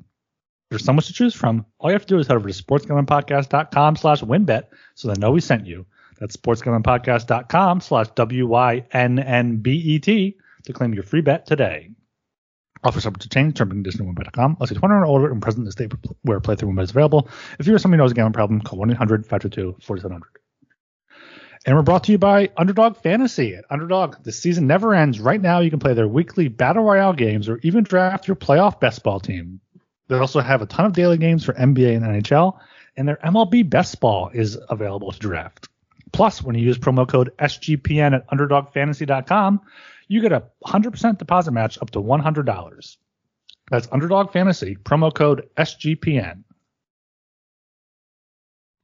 [0.69, 1.65] There's so much to choose from.
[1.79, 4.63] All you have to do is head over to sportsgamblingpodcast.com slash wynnbet
[4.95, 5.85] so they know we sent you.
[6.19, 8.77] That's sportsgamblingpodcast.com slash W-Y-N-N-B-E-T
[10.63, 11.89] to claim your free bet today.
[12.83, 14.57] Offer subject to change, terms and conditions at wynnbet.com.
[14.59, 15.91] Let's say 20 or older and present in the state
[16.23, 17.29] where playthrough wynnbet is available.
[17.59, 20.21] If you or somebody knows a gambling problem, call 1-800-522-4700.
[21.63, 23.53] And we're brought to you by Underdog Fantasy.
[23.53, 25.19] At Underdog, the season never ends.
[25.19, 28.79] Right now, you can play their weekly Battle Royale games or even draft your playoff
[28.79, 29.59] best ball team.
[30.07, 32.59] They also have a ton of daily games for NBA and NHL,
[32.97, 35.69] and their MLB Best Ball is available to draft.
[36.11, 39.61] Plus, when you use promo code SGPN at UnderdogFantasy.com,
[40.11, 42.97] you get a 100% deposit match up to $100.
[43.69, 46.43] That's Underdog Fantasy, promo code SGPN.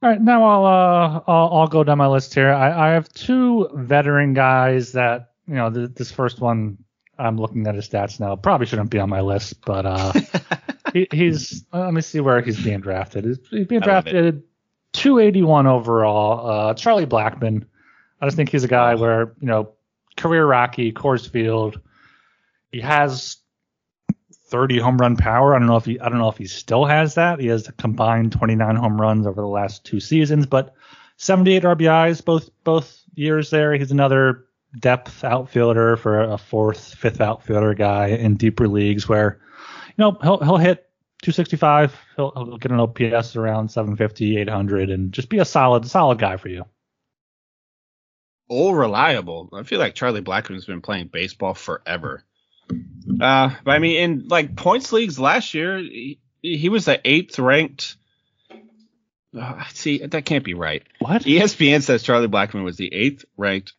[0.00, 2.52] All right, now I'll uh I'll, I'll go down my list here.
[2.52, 6.78] I, I have two veteran guys that you know th- this first one
[7.18, 10.12] I'm looking at his stats now probably shouldn't be on my list, but uh
[10.94, 13.24] he, he's let me see where he's being drafted.
[13.24, 14.44] He's, he's being drafted
[14.92, 16.48] 281 overall.
[16.48, 17.66] Uh, Charlie Blackmon.
[18.20, 19.72] I just think he's a guy where you know
[20.18, 21.80] career Rocky Coors Field.
[22.70, 23.38] He has
[24.48, 25.54] 30 home run power.
[25.54, 27.40] I don't know if he I don't know if he still has that.
[27.40, 30.74] He has combined 29 home runs over the last two seasons, but
[31.16, 33.74] 78 RBIs both both years there.
[33.74, 34.44] He's another
[34.78, 39.40] depth outfielder for a fourth, fifth outfielder guy in deeper leagues where
[39.88, 40.88] you know he'll he'll hit
[41.22, 41.96] 265.
[42.16, 46.36] He'll, he'll get an OPS around 750, 800, and just be a solid solid guy
[46.36, 46.64] for you.
[48.48, 49.50] All reliable.
[49.52, 52.24] I feel like Charlie Blackmon's been playing baseball forever.
[52.70, 57.38] Uh, but I mean, in like points leagues last year, he, he was the eighth
[57.38, 57.96] ranked.
[59.38, 60.82] Uh, see, that can't be right.
[60.98, 61.22] What?
[61.22, 63.74] ESPN says Charlie Blackmon was the eighth ranked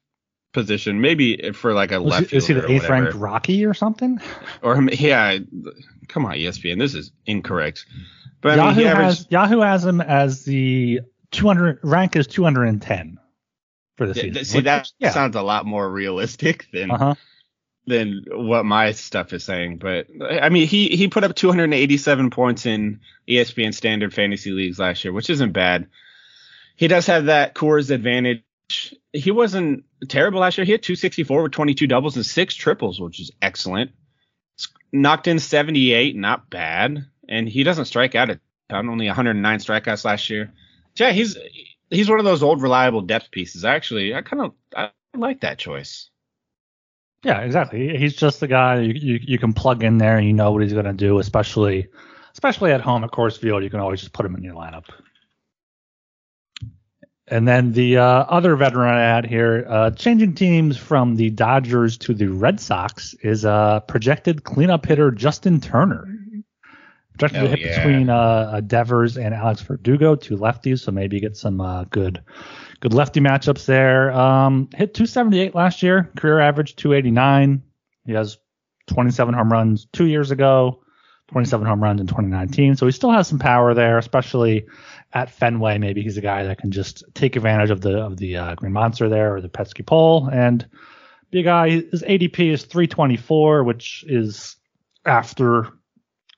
[0.54, 2.32] position, maybe for like a Was left.
[2.32, 3.14] he, is he the eighth ranked.
[3.14, 4.20] Rocky or something?
[4.62, 5.38] Or yeah,
[6.08, 7.86] come on, ESPN, this is incorrect.
[8.42, 11.02] But I mean, Yahoo averaged, has Yahoo has him as the
[11.32, 13.19] 200 rank is 210
[14.00, 14.46] for the season.
[14.46, 15.12] see which- that yeah.
[15.12, 17.16] sounds a lot more realistic than uh-huh.
[17.86, 19.78] than what my stuff is saying.
[19.78, 20.08] But
[20.42, 25.14] I mean, he he put up 287 points in ESPN standard fantasy leagues last year,
[25.14, 25.88] which isn't bad.
[26.78, 28.44] He does have that Coors advantage.
[29.12, 30.66] He wasn't terrible last year.
[30.66, 33.92] He had 264 with 22 doubles and six triples, which is excellent.
[34.94, 37.06] Knocked in 78, not bad.
[37.28, 40.54] And he doesn't strike out a ton, only 109 strikeouts last year.
[40.96, 41.38] Yeah, he's
[41.90, 43.66] he's one of those old reliable depth pieces.
[43.66, 46.10] Actually, I kind of I like that choice.
[47.24, 47.98] Yeah, exactly.
[47.98, 50.64] He's just the guy you, you, you can plug in there and you know what
[50.64, 51.88] he's going to do, especially
[52.34, 53.64] especially at home at Coors Field.
[53.64, 54.86] You can always just put him in your lineup.
[57.28, 61.96] And then the uh, other veteran I had here, uh, changing teams from the Dodgers
[62.00, 66.08] to the Red Sox, is uh, projected cleanup hitter Justin Turner.
[67.20, 67.84] To Oh, hit yeah.
[67.84, 72.22] between uh, uh, Devers and Alex Verdugo, two lefties, so maybe get some uh, good
[72.80, 74.12] good lefty matchups there.
[74.14, 77.62] Um, hit 278 last year, career average 289.
[78.06, 78.38] He has
[78.88, 80.82] 27 home runs two years ago,
[81.28, 82.76] 27 home runs in 2019.
[82.78, 84.66] So he still has some power there, especially
[85.14, 85.78] at Fenway.
[85.78, 88.72] Maybe he's a guy that can just take advantage of the of the uh, Green
[88.74, 90.66] Monster there or the Pesky pole and
[91.32, 91.70] be a guy.
[91.70, 94.56] His ADP is 324, which is
[95.06, 95.68] after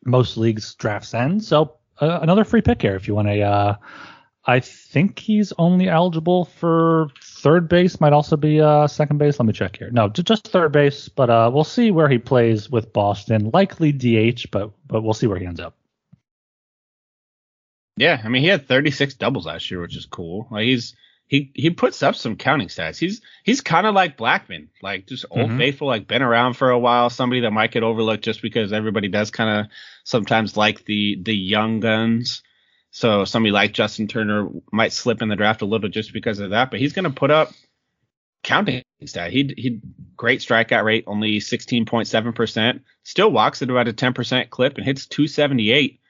[0.06, 1.44] most leagues drafts end.
[1.44, 3.42] So uh, another free pick here if you want a.
[3.42, 3.76] Uh,
[4.44, 8.02] I think he's only eligible for third base.
[8.02, 9.40] Might also be uh, second base.
[9.40, 9.92] Let me check here.
[9.92, 11.10] No, just third base.
[11.10, 13.52] But uh, we'll see where he plays with Boston.
[13.54, 15.76] Likely DH, but but we'll see where he ends up.
[17.98, 20.48] Yeah, I mean he had 36 doubles last year, which is cool.
[20.50, 20.96] Like he's
[21.32, 23.00] he he puts up some counting stats.
[23.00, 25.58] He's he's kind of like Blackmon, like just old Mhm.
[25.58, 27.10] faithful, like been around for a while.
[27.10, 29.72] Somebody that might get overlooked just because everybody does kind of
[30.04, 32.44] sometimes like the the young guns.
[32.90, 36.50] So somebody like Justin Turner might slip in the draft a little just because of
[36.50, 37.54] that, but he's going to put up
[38.44, 39.32] counting stat.
[39.32, 39.80] He he
[40.18, 42.82] great strikeout rate, only 16.7 percent.
[43.06, 46.01] Still walks at about a 10 percent clip and hits 278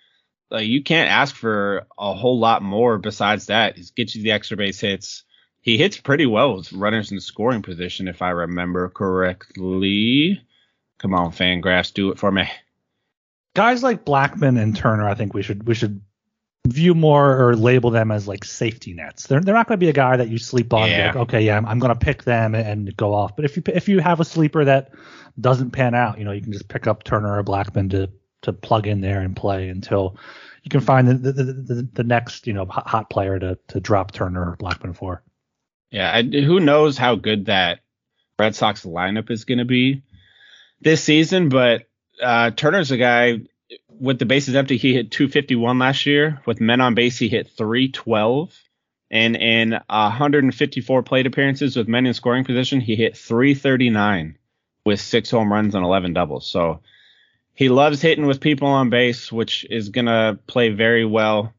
[0.52, 3.78] like you can't ask for a whole lot more besides that.
[3.78, 5.24] He gets you the extra base hits.
[5.62, 10.42] He hits pretty well with runners in scoring position, if I remember correctly.
[11.00, 12.50] Come on, Fangraphs, do it for me.
[13.56, 16.02] Guys like Blackmon and Turner, I think we should we should
[16.68, 19.28] view more or label them as like safety nets.
[19.28, 20.90] They're they're not going to be a guy that you sleep on.
[20.90, 21.08] Yeah.
[21.08, 23.36] Like, okay, yeah, I'm, I'm going to pick them and, and go off.
[23.36, 24.92] But if you if you have a sleeper that
[25.40, 28.10] doesn't pan out, you know, you can just pick up Turner or Blackmon to
[28.44, 30.18] to plug in there and play until
[30.64, 34.12] you can find the the, the, the, next you know hot, player to to drop
[34.12, 35.24] Turner or Blackmon for.
[35.90, 37.80] Yeah, who knows how good that
[38.40, 40.04] Red Sox lineup is going to be
[40.80, 41.84] this season, but
[42.22, 43.42] uh, Turner's a guy
[44.00, 44.78] with the bases empty.
[44.78, 46.42] He hit 251 last year.
[46.46, 48.58] With men on base, he hit 312.
[49.10, 54.38] And in 154 plate appearances with men in scoring position, he hit 339
[54.86, 56.48] with six home runs and 11 doubles.
[56.48, 56.82] So
[57.54, 61.54] he loves hitting with people on base, which is going to play very well.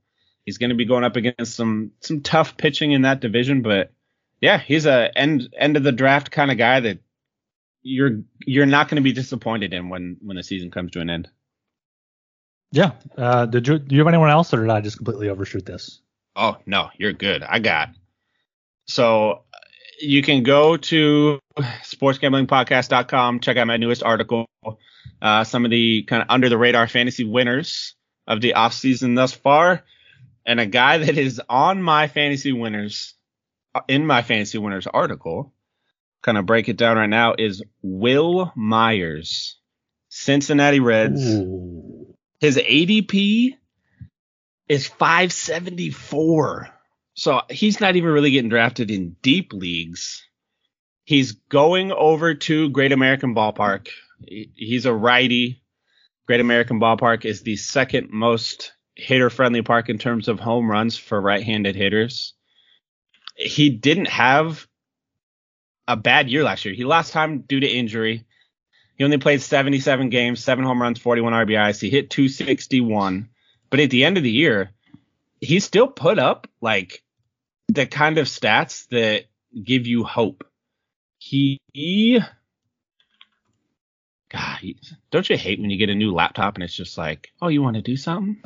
[0.44, 3.92] He's going to be going up against some some tough pitching in that division, but
[4.40, 6.98] yeah, he's a end end of the draft kind of guy that
[7.82, 11.10] you're you're not going to be disappointed in when when the season comes to an
[11.10, 11.28] end.
[12.72, 12.92] Yeah.
[13.16, 16.00] Uh, did you do you have anyone else, or did I just completely overshoot this?
[16.34, 17.42] Oh no, you're good.
[17.42, 17.90] I got.
[18.86, 19.44] So
[20.02, 24.46] you can go to sportsgamblingpodcast.com, check out my newest article,
[25.20, 27.94] uh, some of the kind of under the radar fantasy winners
[28.26, 29.84] of the offseason thus far.
[30.44, 33.14] And a guy that is on my fantasy winners,
[33.74, 35.54] uh, in my fantasy winners article,
[36.22, 39.56] kind of break it down right now, is Wil Myers,
[40.08, 41.22] Cincinnati Reds.
[41.22, 42.14] Ooh.
[42.40, 43.56] His ADP
[44.68, 46.68] is 574.
[47.14, 50.26] So he's not even really getting drafted in deep leagues.
[51.04, 53.88] He's going over to Great American Ballpark.
[54.26, 55.62] He's a righty.
[56.26, 60.96] Great American Ballpark is the second most hitter friendly park in terms of home runs
[60.96, 62.34] for right handed hitters.
[63.36, 64.66] He didn't have
[65.88, 66.74] a bad year last year.
[66.74, 68.24] He lost time due to injury.
[68.96, 71.80] He only played 77 games, seven home runs, 41 RBIs.
[71.80, 73.28] He hit 261.
[73.70, 74.70] But at the end of the year,
[75.42, 77.02] he still put up like
[77.68, 79.24] the kind of stats that
[79.62, 80.44] give you hope.
[81.18, 81.60] He,
[84.30, 84.78] God, he-
[85.10, 87.60] don't you hate when you get a new laptop and it's just like, oh, you
[87.62, 88.40] want to do something?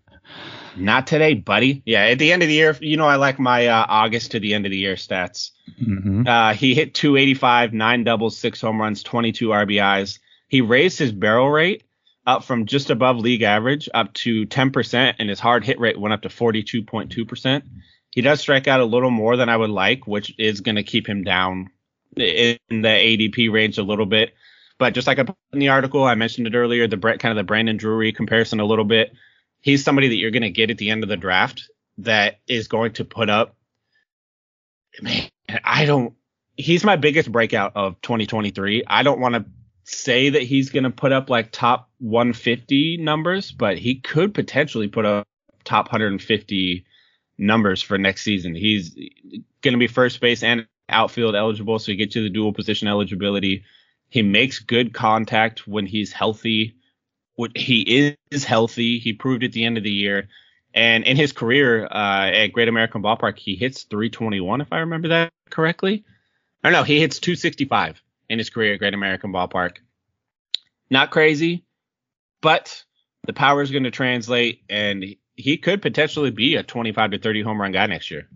[0.76, 1.82] Not today, buddy.
[1.84, 4.40] Yeah, at the end of the year, you know, I like my uh, August to
[4.40, 5.50] the end of the year stats.
[5.82, 6.26] Mhm.
[6.26, 10.20] Uh, he hit 285, nine doubles, six home runs, 22 RBIs.
[10.46, 11.82] He raised his barrel rate
[12.26, 16.12] up from just above league average up to 10%, and his hard hit rate went
[16.12, 17.62] up to 42.2%.
[18.10, 20.82] He does strike out a little more than I would like, which is going to
[20.82, 21.70] keep him down
[22.16, 24.34] in the ADP range a little bit.
[24.78, 27.30] But just like I put in the article, I mentioned it earlier, the Brett kind
[27.30, 29.12] of the Brandon Drury comparison a little bit.
[29.60, 32.68] He's somebody that you're going to get at the end of the draft that is
[32.68, 33.56] going to put up.
[35.02, 35.28] Man,
[35.62, 36.14] I don't.
[36.56, 38.84] He's my biggest breakout of 2023.
[38.86, 39.44] I don't want to
[39.90, 44.88] say that he's going to put up like top 150 numbers, but he could potentially
[44.88, 45.26] put up
[45.64, 46.84] top 150
[47.38, 48.54] numbers for next season.
[48.54, 48.94] He's
[49.62, 52.88] going to be first base and outfield eligible, so he gets you the dual position
[52.88, 53.64] eligibility.
[54.08, 56.76] He makes good contact when he's healthy.
[57.36, 58.98] What he is healthy.
[58.98, 60.28] He proved at the end of the year.
[60.72, 65.08] And in his career uh, at Great American Ballpark, he hits 321, if I remember
[65.08, 66.04] that correctly.
[66.62, 66.84] I don't know.
[66.84, 69.78] he hits 265 in his career at Great American Ballpark.
[70.88, 71.66] Not crazy,
[72.40, 72.84] but
[73.26, 75.04] the power is going to translate, and
[75.36, 78.28] he could potentially be a 25 to 30 home run guy next year.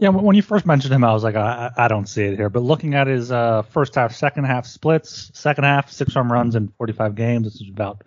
[0.00, 2.50] Yeah, when you first mentioned him, I was like, I, I don't see it here.
[2.50, 6.54] But looking at his uh, first half, second half splits, second half six home runs
[6.54, 7.44] in 45 games.
[7.44, 8.02] This is about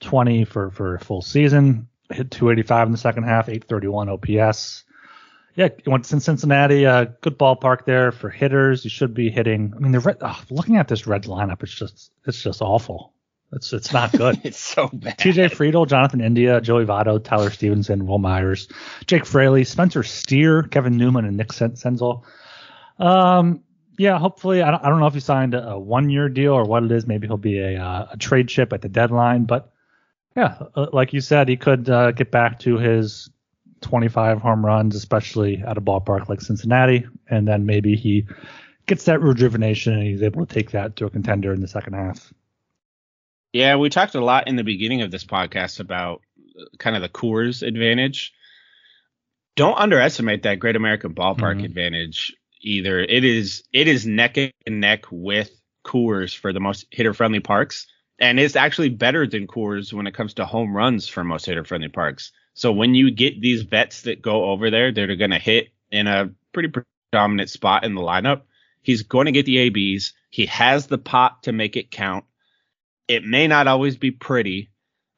[0.00, 1.88] 20 for for a full season.
[2.10, 4.84] Hit 285 in the second half, 831 OPS.
[5.54, 6.86] Yeah, went to Cincinnati.
[6.86, 8.84] Uh, good ballpark there for hitters.
[8.84, 9.74] You should be hitting.
[9.76, 13.12] I mean, the red, oh, looking at this red lineup, it's just it's just awful.
[13.52, 14.40] It's it's not good.
[14.44, 15.18] it's so bad.
[15.18, 18.68] TJ Friedl, Jonathan India, Joey Votto, Tyler Stephenson, Wil Myers,
[19.06, 22.22] Jake Fraley, Spencer Steer, Kevin Newman, and Nick Sen- Senzel.
[22.98, 23.62] Um,
[23.98, 26.54] yeah, hopefully, I don't, I don't know if he signed a, a one year deal
[26.54, 27.06] or what it is.
[27.06, 29.44] Maybe he'll be a, uh, a trade chip at the deadline.
[29.44, 29.70] But
[30.34, 33.28] yeah, uh, like you said, he could uh, get back to his
[33.82, 37.06] 25 home runs, especially at a ballpark like Cincinnati.
[37.28, 38.26] And then maybe he
[38.86, 41.94] gets that rejuvenation and he's able to take that to a contender in the second
[41.94, 42.32] half.
[43.52, 46.22] Yeah, we talked a lot in the beginning of this podcast about
[46.78, 48.32] kind of the Coors advantage.
[49.56, 51.64] Don't underestimate that Great American Ballpark Mhm.
[51.64, 53.00] advantage either.
[53.00, 55.50] It is it is neck and neck with
[55.84, 57.86] Coors for the most hitter friendly parks,
[58.18, 61.64] and it's actually better than Coors when it comes to home runs for most hitter
[61.64, 62.32] friendly parks.
[62.54, 65.68] So when you get these vets that go over there, that are going to hit
[65.90, 66.68] in a pretty
[67.10, 68.42] predominant spot in the lineup.
[68.82, 70.12] He's going to get the ABs.
[70.30, 72.24] He has the pot to make it count
[73.08, 74.70] it may not always be pretty,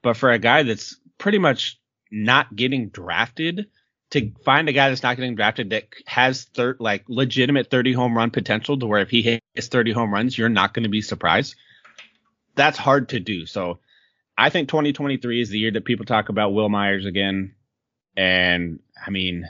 [0.02, 3.66] but for a guy that's pretty much not getting drafted,
[4.10, 8.16] to find a guy that's not getting drafted that has thir- like legitimate 30 home
[8.16, 11.02] run potential to where if he hits 30 home runs, you're not going to be
[11.02, 11.56] surprised.
[12.54, 13.46] That's hard to do.
[13.46, 13.78] So
[14.36, 17.54] I think 2023 is the year that people talk about Wil Myers again.
[18.16, 19.48] And I mean,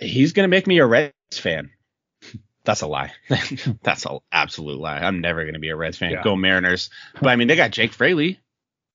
[0.00, 1.70] he's going to make me a Reds fan.
[2.64, 3.12] That's a lie.
[3.82, 4.98] That's an absolute lie.
[4.98, 6.12] I'm never going to be a Reds fan.
[6.12, 6.22] Yeah.
[6.22, 6.90] Go Mariners.
[7.20, 8.40] But I mean, they got Jake Fraley,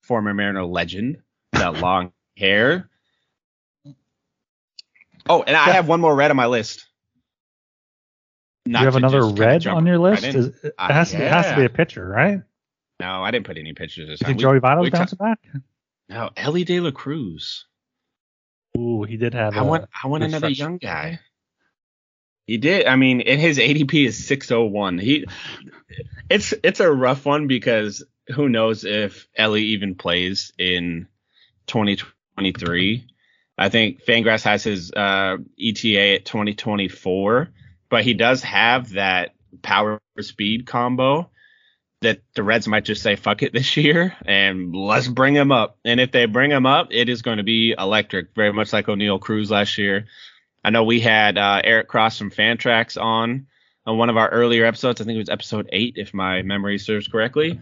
[0.04, 1.18] former Mariner legend,
[1.52, 2.90] that long hair.
[5.30, 6.86] Oh, and I have one more red on my list.
[8.66, 10.24] Not you have another red on your list?
[10.24, 10.36] in.
[10.36, 12.42] Is, it has, to, it has to be a pitcher, right?
[13.00, 14.36] No, I didn't put any pictures this time.
[14.36, 15.40] We- Joey Votto's we ta- bouncing back?
[16.10, 17.66] No, Elly De La Cruz.
[18.78, 19.56] Ooh, he did have.
[19.56, 20.60] I a want I want another stretch.
[20.60, 21.20] young guy.
[22.46, 22.86] He did.
[22.88, 25.00] I mean, and his ADP is 601.
[25.00, 25.26] He
[26.30, 31.08] it's it's a rough one because who knows if Elly even plays in
[31.68, 33.08] 2023.
[33.58, 37.50] I think FanGraphs has his uh, ETA at 2024,
[37.90, 41.30] but he does have that power speed combo
[42.02, 45.78] that the Reds might just say fuck it this year and let's bring him up.
[45.84, 48.86] And if they bring him up, it is going to be electric, very much like
[48.88, 50.06] Oneil Cruz last year.
[50.64, 53.48] I know we had uh, Eric Cross from Fantrax on
[53.86, 55.00] on one of our earlier episodes.
[55.00, 57.62] I think it was episode eight, if my memory serves correctly.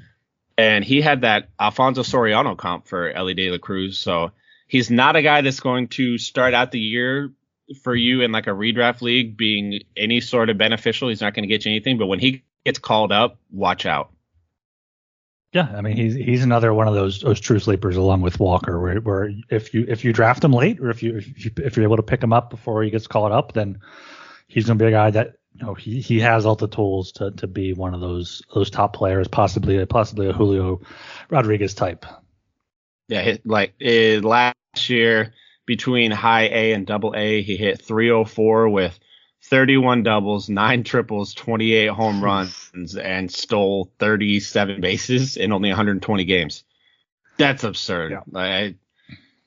[0.58, 4.00] And he had that Alfonso Soriano comp for Elly De La Cruz.
[4.00, 4.32] So
[4.68, 7.32] he's not a guy that's going to start out the year
[7.84, 11.10] for you in like a redraft league being any sort of beneficial.
[11.10, 12.00] He's not going to get you anything.
[12.00, 14.12] But when he gets called up, watch out.
[15.56, 18.78] Yeah, I mean he's he's another one of those those true sleepers along with Walker,
[18.78, 21.78] where, where if you if you draft him late or if you if, you, if
[21.78, 23.80] you're able to pick him up before he gets called up, then
[24.48, 27.14] he's going to be a guy that you know he, he has all the tools
[27.14, 30.82] to, to be one of those those top players, possibly possibly a Julio
[31.30, 32.06] Rodriguez type.
[33.08, 35.34] Yeah, like uh, last year
[35.66, 39.00] between high A and double A, he hit 304 with
[39.46, 46.64] 31 doubles, nine triples, 28 home runs, and stole 37 bases in only 120 games.
[47.38, 48.12] That's absurd.
[48.12, 48.22] Yeah.
[48.30, 48.76] Like,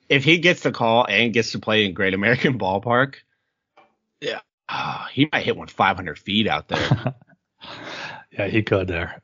[0.09, 3.17] if he gets the call and gets to play in Great American Ballpark,
[4.21, 7.15] yeah, oh, he might hit one 500 feet out there.
[8.31, 9.21] yeah, he could there.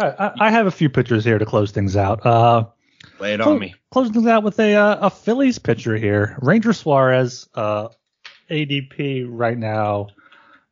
[0.00, 2.24] I, I, have a few pitchers here to close things out.
[2.24, 2.66] Uh,
[3.18, 3.74] Lay it on me.
[3.90, 7.48] Closing things out with a uh, a Phillies pitcher here, Ranger Suarez.
[7.52, 7.88] Uh,
[8.50, 10.08] ADP right now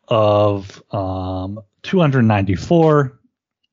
[0.09, 3.21] of um, 294.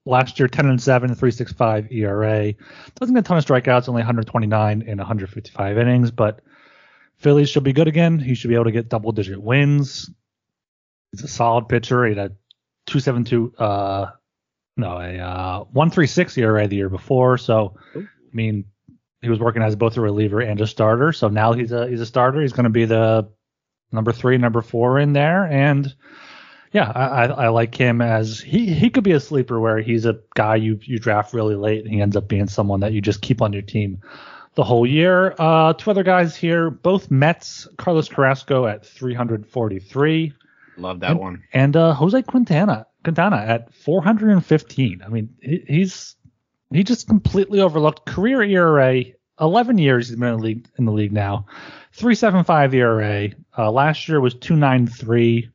[0.05, 2.53] Last year, 10 and 7, 365 ERA.
[2.95, 6.41] Doesn't get a ton of strikeouts, only 129 in 155 innings, but
[7.17, 8.19] Phillies should be good again.
[8.19, 10.09] He should be able to get double digit wins.
[11.11, 12.05] He's a solid pitcher.
[12.05, 12.35] He had
[12.87, 14.07] 272, uh,
[14.75, 17.37] no, a uh, 136 ERA the year before.
[17.37, 18.01] So, I
[18.33, 18.65] mean,
[19.21, 21.13] he was working as both a reliever and a starter.
[21.13, 22.41] So now he's a he's a starter.
[22.41, 23.29] He's going to be the
[23.93, 25.93] number three, number four in there, and
[26.73, 30.19] yeah, I, I, like him as he he could be a sleeper where he's a
[30.33, 33.21] guy you you draft really late and he ends up being someone that you just
[33.21, 34.01] keep on your team
[34.55, 35.35] the whole year.
[35.37, 40.33] Uh, two other guys here, both Mets, Carlos Carrasco at 343.
[40.77, 41.43] Love that and, one.
[41.53, 45.03] And uh, Jose Quintana Quintana at 415.
[45.05, 46.15] I mean, he, he's
[46.71, 49.03] he just completely overlooked career ERA.
[49.39, 51.45] 11 years he's been in the league in the league now.
[51.93, 53.29] 375 ERA.
[53.57, 55.36] Uh, last year was 293.
[55.36, 55.51] You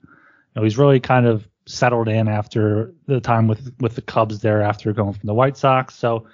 [0.54, 4.62] know, he's really kind of settled in after the time with with the Cubs there
[4.62, 5.94] after going from the White Sox.
[5.94, 6.26] So,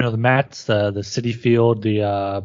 [0.00, 2.40] you know, the Mets, uh, the Citi Field, the uh,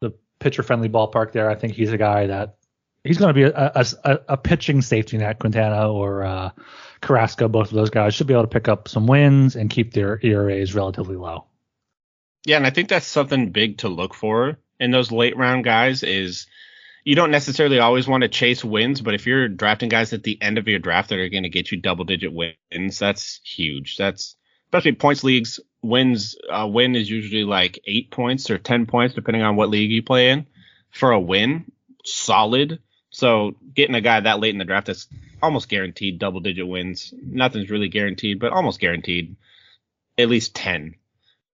[0.00, 1.50] the pitcher friendly ballpark there.
[1.50, 2.56] I think he's a guy that
[3.04, 5.38] he's going to be a, a, a, pitching safety net.
[5.38, 6.50] Quintana or uh,
[7.00, 9.92] Carrasco, both of those guys should be able to pick up some wins and keep
[9.92, 11.46] their ERAs relatively low.
[12.44, 16.02] Yeah, and I think that's something big to look for in those late round guys
[16.02, 16.46] is
[17.04, 20.40] you don't necessarily always want to chase wins, but if you're drafting guys at the
[20.40, 23.96] end of your draft that are going to get you double digit wins, that's huge.
[23.96, 24.36] That's
[24.66, 25.60] especially points leagues.
[25.82, 29.90] Wins uh, win is usually like eight points or ten points depending on what league
[29.90, 30.46] you play in.
[30.90, 31.70] For a win,
[32.04, 32.80] solid.
[33.10, 35.08] So getting a guy that late in the draft that's
[35.42, 37.14] almost guaranteed double digit wins.
[37.22, 39.36] Nothing's really guaranteed, but almost guaranteed.
[40.18, 40.96] At least ten.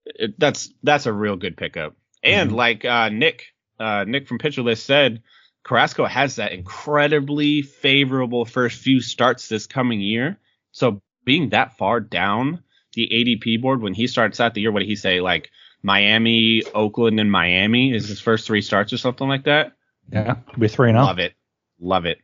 [0.06, 1.96] It, that's that's a real good pickup.
[2.22, 2.56] And mm-hmm.
[2.56, 3.46] like uh, Nick,
[3.78, 5.22] uh, Nick from Pitcher List said,
[5.64, 10.38] Carrasco has that incredibly favorable first few starts this coming year.
[10.72, 12.62] So being that far down
[12.94, 15.20] the ADP board when he starts out the year, what did he say?
[15.20, 15.50] Like
[15.82, 19.72] Miami, Oakland, and Miami is his first three starts or something like that.
[20.12, 21.34] Yeah, could be three and Love it,
[21.80, 22.18] love it.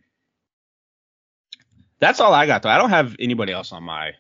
[1.99, 2.69] That's all I got though.
[2.69, 4.13] I don't have anybody else on my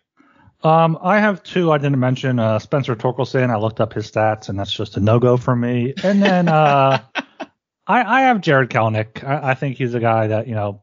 [0.62, 2.38] um, I have two I didn't mention.
[2.38, 3.50] Uh, Spencer Torkelson.
[3.50, 5.94] I looked up his stats, and that's just a no go for me.
[6.02, 7.02] And then uh,
[7.86, 9.24] I, I have Jarred Kelenic.
[9.24, 10.82] I, I, think he's a guy that you know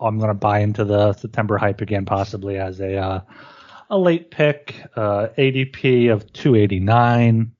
[0.00, 3.20] I'm going to buy into the September hype again, possibly as a uh,
[3.90, 4.74] a late pick.
[4.96, 7.52] Uh, ADP of 289.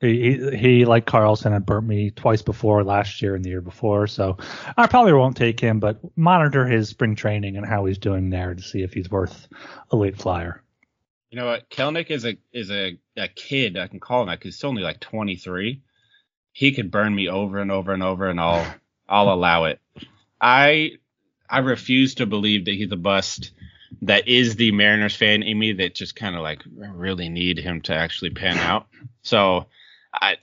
[0.00, 4.06] He, he, like Carlson, had burnt me twice before last year and the year before,
[4.06, 4.38] so
[4.76, 8.54] I probably won't take him, but monitor his spring training and how he's doing there
[8.54, 9.46] to see if he's worth
[9.90, 10.62] a late flyer.
[11.30, 11.68] You know what?
[11.68, 13.76] Kelenic is a is a, a kid.
[13.76, 15.82] I can call him that because he's only like 23.
[16.52, 18.74] He could burn me over and over and over, and I'll
[19.08, 19.80] I'll allow it.
[20.40, 20.92] I
[21.48, 23.52] I refuse to believe that he's a bust.
[24.02, 27.82] That is the Mariners fan in me that just kind of like really need him
[27.82, 28.86] to actually pan out.
[29.22, 29.66] So
[30.12, 30.36] I,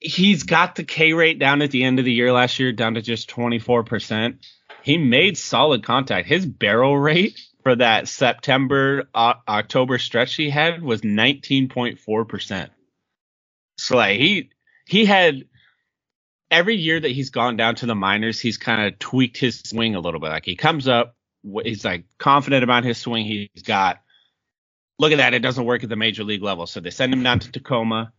[0.00, 2.94] he's got the K rate down at the end of the year last year down
[2.94, 4.38] to just 24%.
[4.82, 6.26] He made solid contact.
[6.26, 12.70] His barrel rate for that September uh, October stretch he had was 19.4%.
[13.76, 14.50] So like he
[14.86, 15.44] he had
[16.50, 19.94] every year that he's gone down to the minors, he's kind of tweaked his swing
[19.94, 20.30] a little bit.
[20.30, 21.14] Like he comes up,
[21.64, 23.24] he's like confident about his swing.
[23.24, 24.00] He's got
[24.98, 26.66] look at that, it doesn't work at the major league level.
[26.66, 28.12] So they send him down to Tacoma,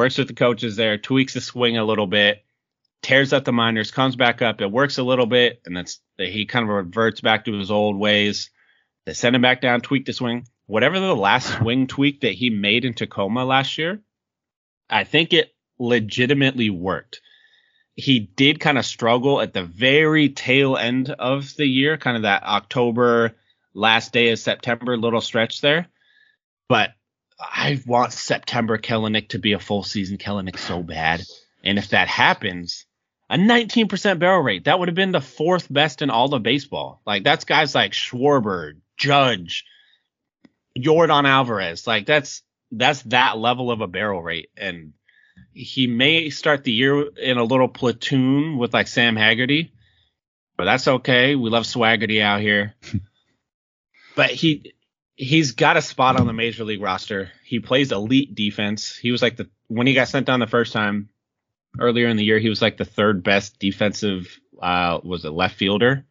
[0.00, 2.42] works with the coaches there, tweaks the swing a little bit,
[3.02, 6.46] tears up the minors, comes back up, it works a little bit, and that's he
[6.46, 8.48] kind of reverts back to his old ways.
[9.04, 10.46] They send him back down, tweak the swing.
[10.64, 14.00] Whatever the last swing tweak that he made in Tacoma last year,
[14.88, 17.20] I think it legitimately worked.
[17.94, 22.22] He did kind of struggle at the very tail end of the year, kind of
[22.22, 23.36] that October,
[23.74, 25.88] last day of September little stretch there.
[26.70, 26.94] But
[27.40, 31.22] I want September Kelenic to be a full season Kelenic so bad.
[31.64, 32.86] And if that happens,
[33.28, 37.00] a 19% barrel rate, that would have been the fourth best in all of baseball.
[37.06, 39.64] Like that's guys like Schwarber, Judge,
[40.76, 41.86] Yordan Alvarez.
[41.86, 44.50] Like that's that's that level of a barrel rate.
[44.56, 44.92] And
[45.52, 49.72] he may start the year in a little platoon with like Sam Haggerty,
[50.56, 51.34] but that's okay.
[51.34, 52.74] We love Swaggerty out here.
[54.16, 54.74] but he
[55.20, 57.30] he's got a spot on the major league roster.
[57.44, 58.96] He plays elite defense.
[58.96, 61.10] He was like the when he got sent down the first time
[61.78, 65.56] earlier in the year, he was like the third best defensive uh was a left
[65.56, 66.06] fielder.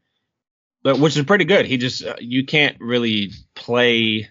[0.84, 1.66] But which is pretty good.
[1.66, 4.30] He just uh, you can't really play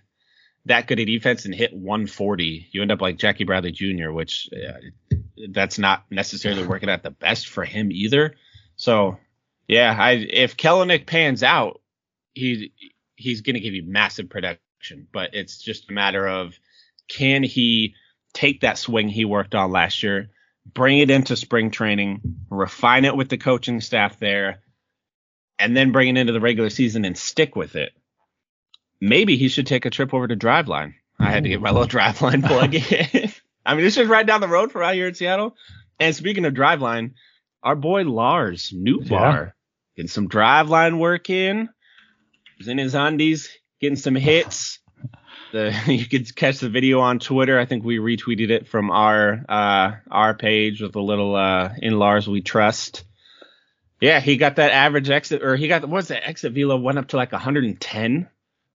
[0.67, 2.69] that good a defense and hit 140.
[2.71, 5.17] You end up like Jackie Bradley Jr., which uh,
[5.51, 8.37] that's not necessarily working out the best for him either.
[8.77, 9.19] So,
[9.67, 11.81] yeah, I if Kelenic pans out,
[12.33, 12.73] he
[13.17, 14.63] he's going to give you massive production,
[15.13, 16.59] but it's just a matter of
[17.09, 17.95] can he
[18.33, 20.31] take that swing he worked on last year,
[20.73, 22.21] bring it into spring training,
[22.51, 24.61] refine it with the coaching staff there,
[25.59, 27.93] and then bring it into the regular season and stick with it.
[29.01, 30.95] Maybe he should take a trip over to Driveline.
[31.19, 33.33] I had to get my little Driveline plug in.
[33.67, 35.57] I mean, it's just right down the road from out here in Seattle.
[36.01, 37.13] And speaking of Driveline,
[37.63, 39.51] our boy Lars Nootbaar yeah.
[39.97, 41.69] getting some Driveline work in.
[42.57, 43.51] He's in his undies,
[43.81, 44.79] getting some hits.
[45.51, 47.59] The you could catch the video on Twitter.
[47.59, 51.99] I think we retweeted it from our uh, our page with a little uh, in
[51.99, 53.05] Lars we trust.
[54.01, 57.09] Yeah, he got that average exit, or he got what's that exit velo went up
[57.09, 58.29] to like 110.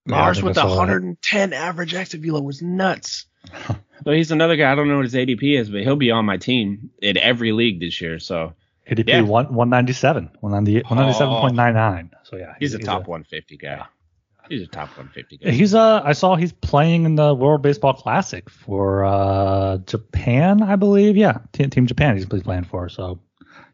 [0.06, 1.56] Yeah, Lars with 110 that.
[1.56, 3.26] average exit velo was nuts.
[4.04, 4.70] so he's another guy.
[4.70, 7.52] I don't know what his ADP is, but he'll be on my team in every
[7.52, 8.18] league this year.
[8.18, 8.54] So
[8.90, 9.20] ADP yeah.
[9.22, 12.10] one 197, 197.99.
[12.12, 13.68] Oh, so yeah, he's, he's a top a, 150 guy.
[13.68, 13.86] Yeah.
[14.48, 15.50] He's a top 150 guy.
[15.50, 20.76] He's uh I saw he's playing in the World Baseball Classic for uh Japan, I
[20.76, 21.16] believe.
[21.16, 22.88] Yeah, Team, Team Japan he's playing for.
[22.88, 23.20] So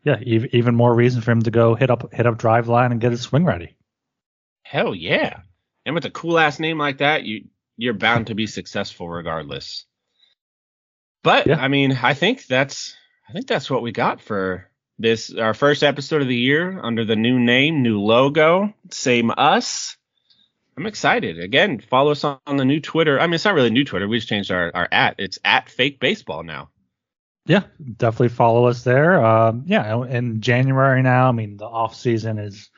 [0.05, 3.11] yeah, even more reason for him to go hit up hit up Driveline and get
[3.11, 3.77] his swing ready.
[4.63, 5.41] Hell yeah!
[5.85, 7.47] And with a cool ass name like that, you
[7.77, 9.87] you're bound to be successful regardless.
[11.23, 11.61] But yeah.
[11.61, 12.95] I mean, I think that's
[13.29, 17.05] I think that's what we got for this our first episode of the year under
[17.05, 19.97] the new name, new logo, same us.
[20.81, 21.39] I'm excited.
[21.39, 23.21] Again, follow us on, the new Twitter.
[23.21, 24.09] I mean, it's not really new Twitter.
[24.09, 25.17] We just changed our, our at.
[25.19, 26.71] It's at fake baseball now.
[27.45, 27.65] Yeah,
[27.99, 29.23] definitely follow us there.
[29.23, 32.71] Um, yeah, in January now, I mean, the off season is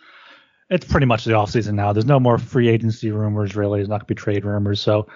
[0.69, 1.93] it's pretty much the off season now.
[1.93, 3.79] There's no more free agency rumors really.
[3.79, 4.81] There's not gonna be trade rumors.
[4.81, 5.07] So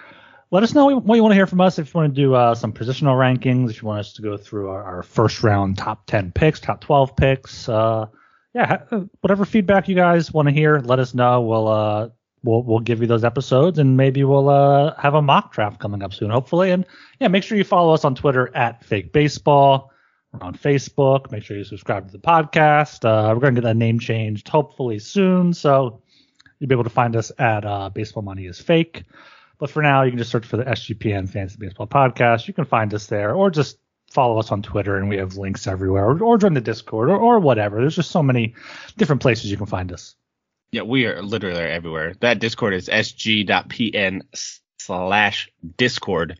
[0.49, 1.79] let us know what you want to hear from us.
[1.79, 4.37] If you want to do uh, some positional rankings, if you want us to go
[4.37, 8.05] through our, our first round top 10 picks, top 12 picks, uh,
[8.53, 11.41] yeah, uh, whatever feedback you guys want to hear, let us know.
[11.41, 12.09] We'll uh,
[12.47, 16.01] we'll we'll give you those episodes, and maybe we'll uh, have a mock draft coming
[16.01, 16.71] up soon, hopefully.
[16.71, 16.85] And
[17.19, 19.91] yeah, make sure you follow us on Twitter at Fake Baseball.
[20.31, 21.31] We're on Facebook.
[21.31, 23.05] Make sure you subscribe to the podcast.
[23.05, 26.01] Uh, we're going to get that name changed hopefully soon, so
[26.59, 29.03] you'll be able to find us at uh, Baseball Money is Fake.
[29.59, 32.47] But for now, you can just search for the SGPN Fantasy Baseball Podcast.
[32.47, 33.77] You can find us there, or just
[34.11, 37.17] follow us on Twitter, and we have links everywhere, or, or join the Discord, or,
[37.17, 37.81] or whatever.
[37.81, 38.53] There's just so many
[38.97, 40.15] different places you can find us.
[40.71, 42.13] Yeah, we are literally everywhere.
[42.19, 44.21] That Discord is sg.pn
[44.77, 46.39] slash Discord.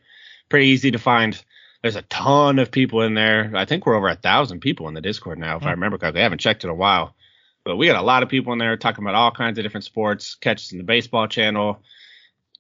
[0.49, 1.41] Pretty easy to find.
[1.81, 3.51] There's a ton of people in there.
[3.55, 5.67] I think we're over a thousand people in the Discord now, if mm.
[5.67, 6.21] I remember correctly.
[6.21, 7.15] I haven't checked in a while.
[7.63, 9.83] But we got a lot of people in there talking about all kinds of different
[9.83, 10.35] sports.
[10.35, 11.81] Catch us in the baseball channel,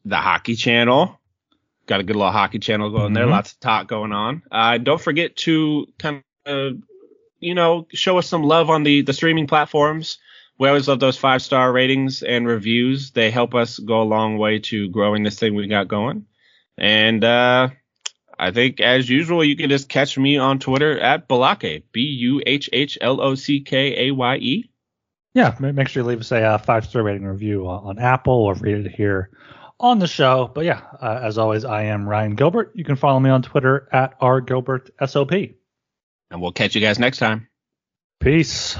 [0.05, 1.19] the hockey channel.
[1.85, 3.13] Got a good little hockey channel going mm-hmm.
[3.13, 3.25] there.
[3.25, 4.43] Lots of talk going on.
[4.51, 6.73] Uh, don't forget to kind of,
[7.39, 10.17] you know, show us some love on the the streaming platforms
[10.59, 13.11] we always love those five star ratings and reviews.
[13.11, 16.25] They help us go a long way to growing this thing we got going.
[16.77, 17.69] And uh,
[18.37, 22.41] I think, as usual, you can just catch me on Twitter at Buhhlockaye, B U
[22.45, 24.69] H H L O C K A Y E.
[25.33, 28.55] Yeah, make sure you leave us a uh, five star rating review on, Apple or
[28.55, 29.29] read it here
[29.79, 30.49] on the show.
[30.53, 32.71] But yeah, uh, as always, I am Ryan Gilbert.
[32.73, 35.55] You can follow me on Twitter at rgilbertsop.
[36.31, 37.47] And we'll catch you guys next time.
[38.19, 38.75] Peace.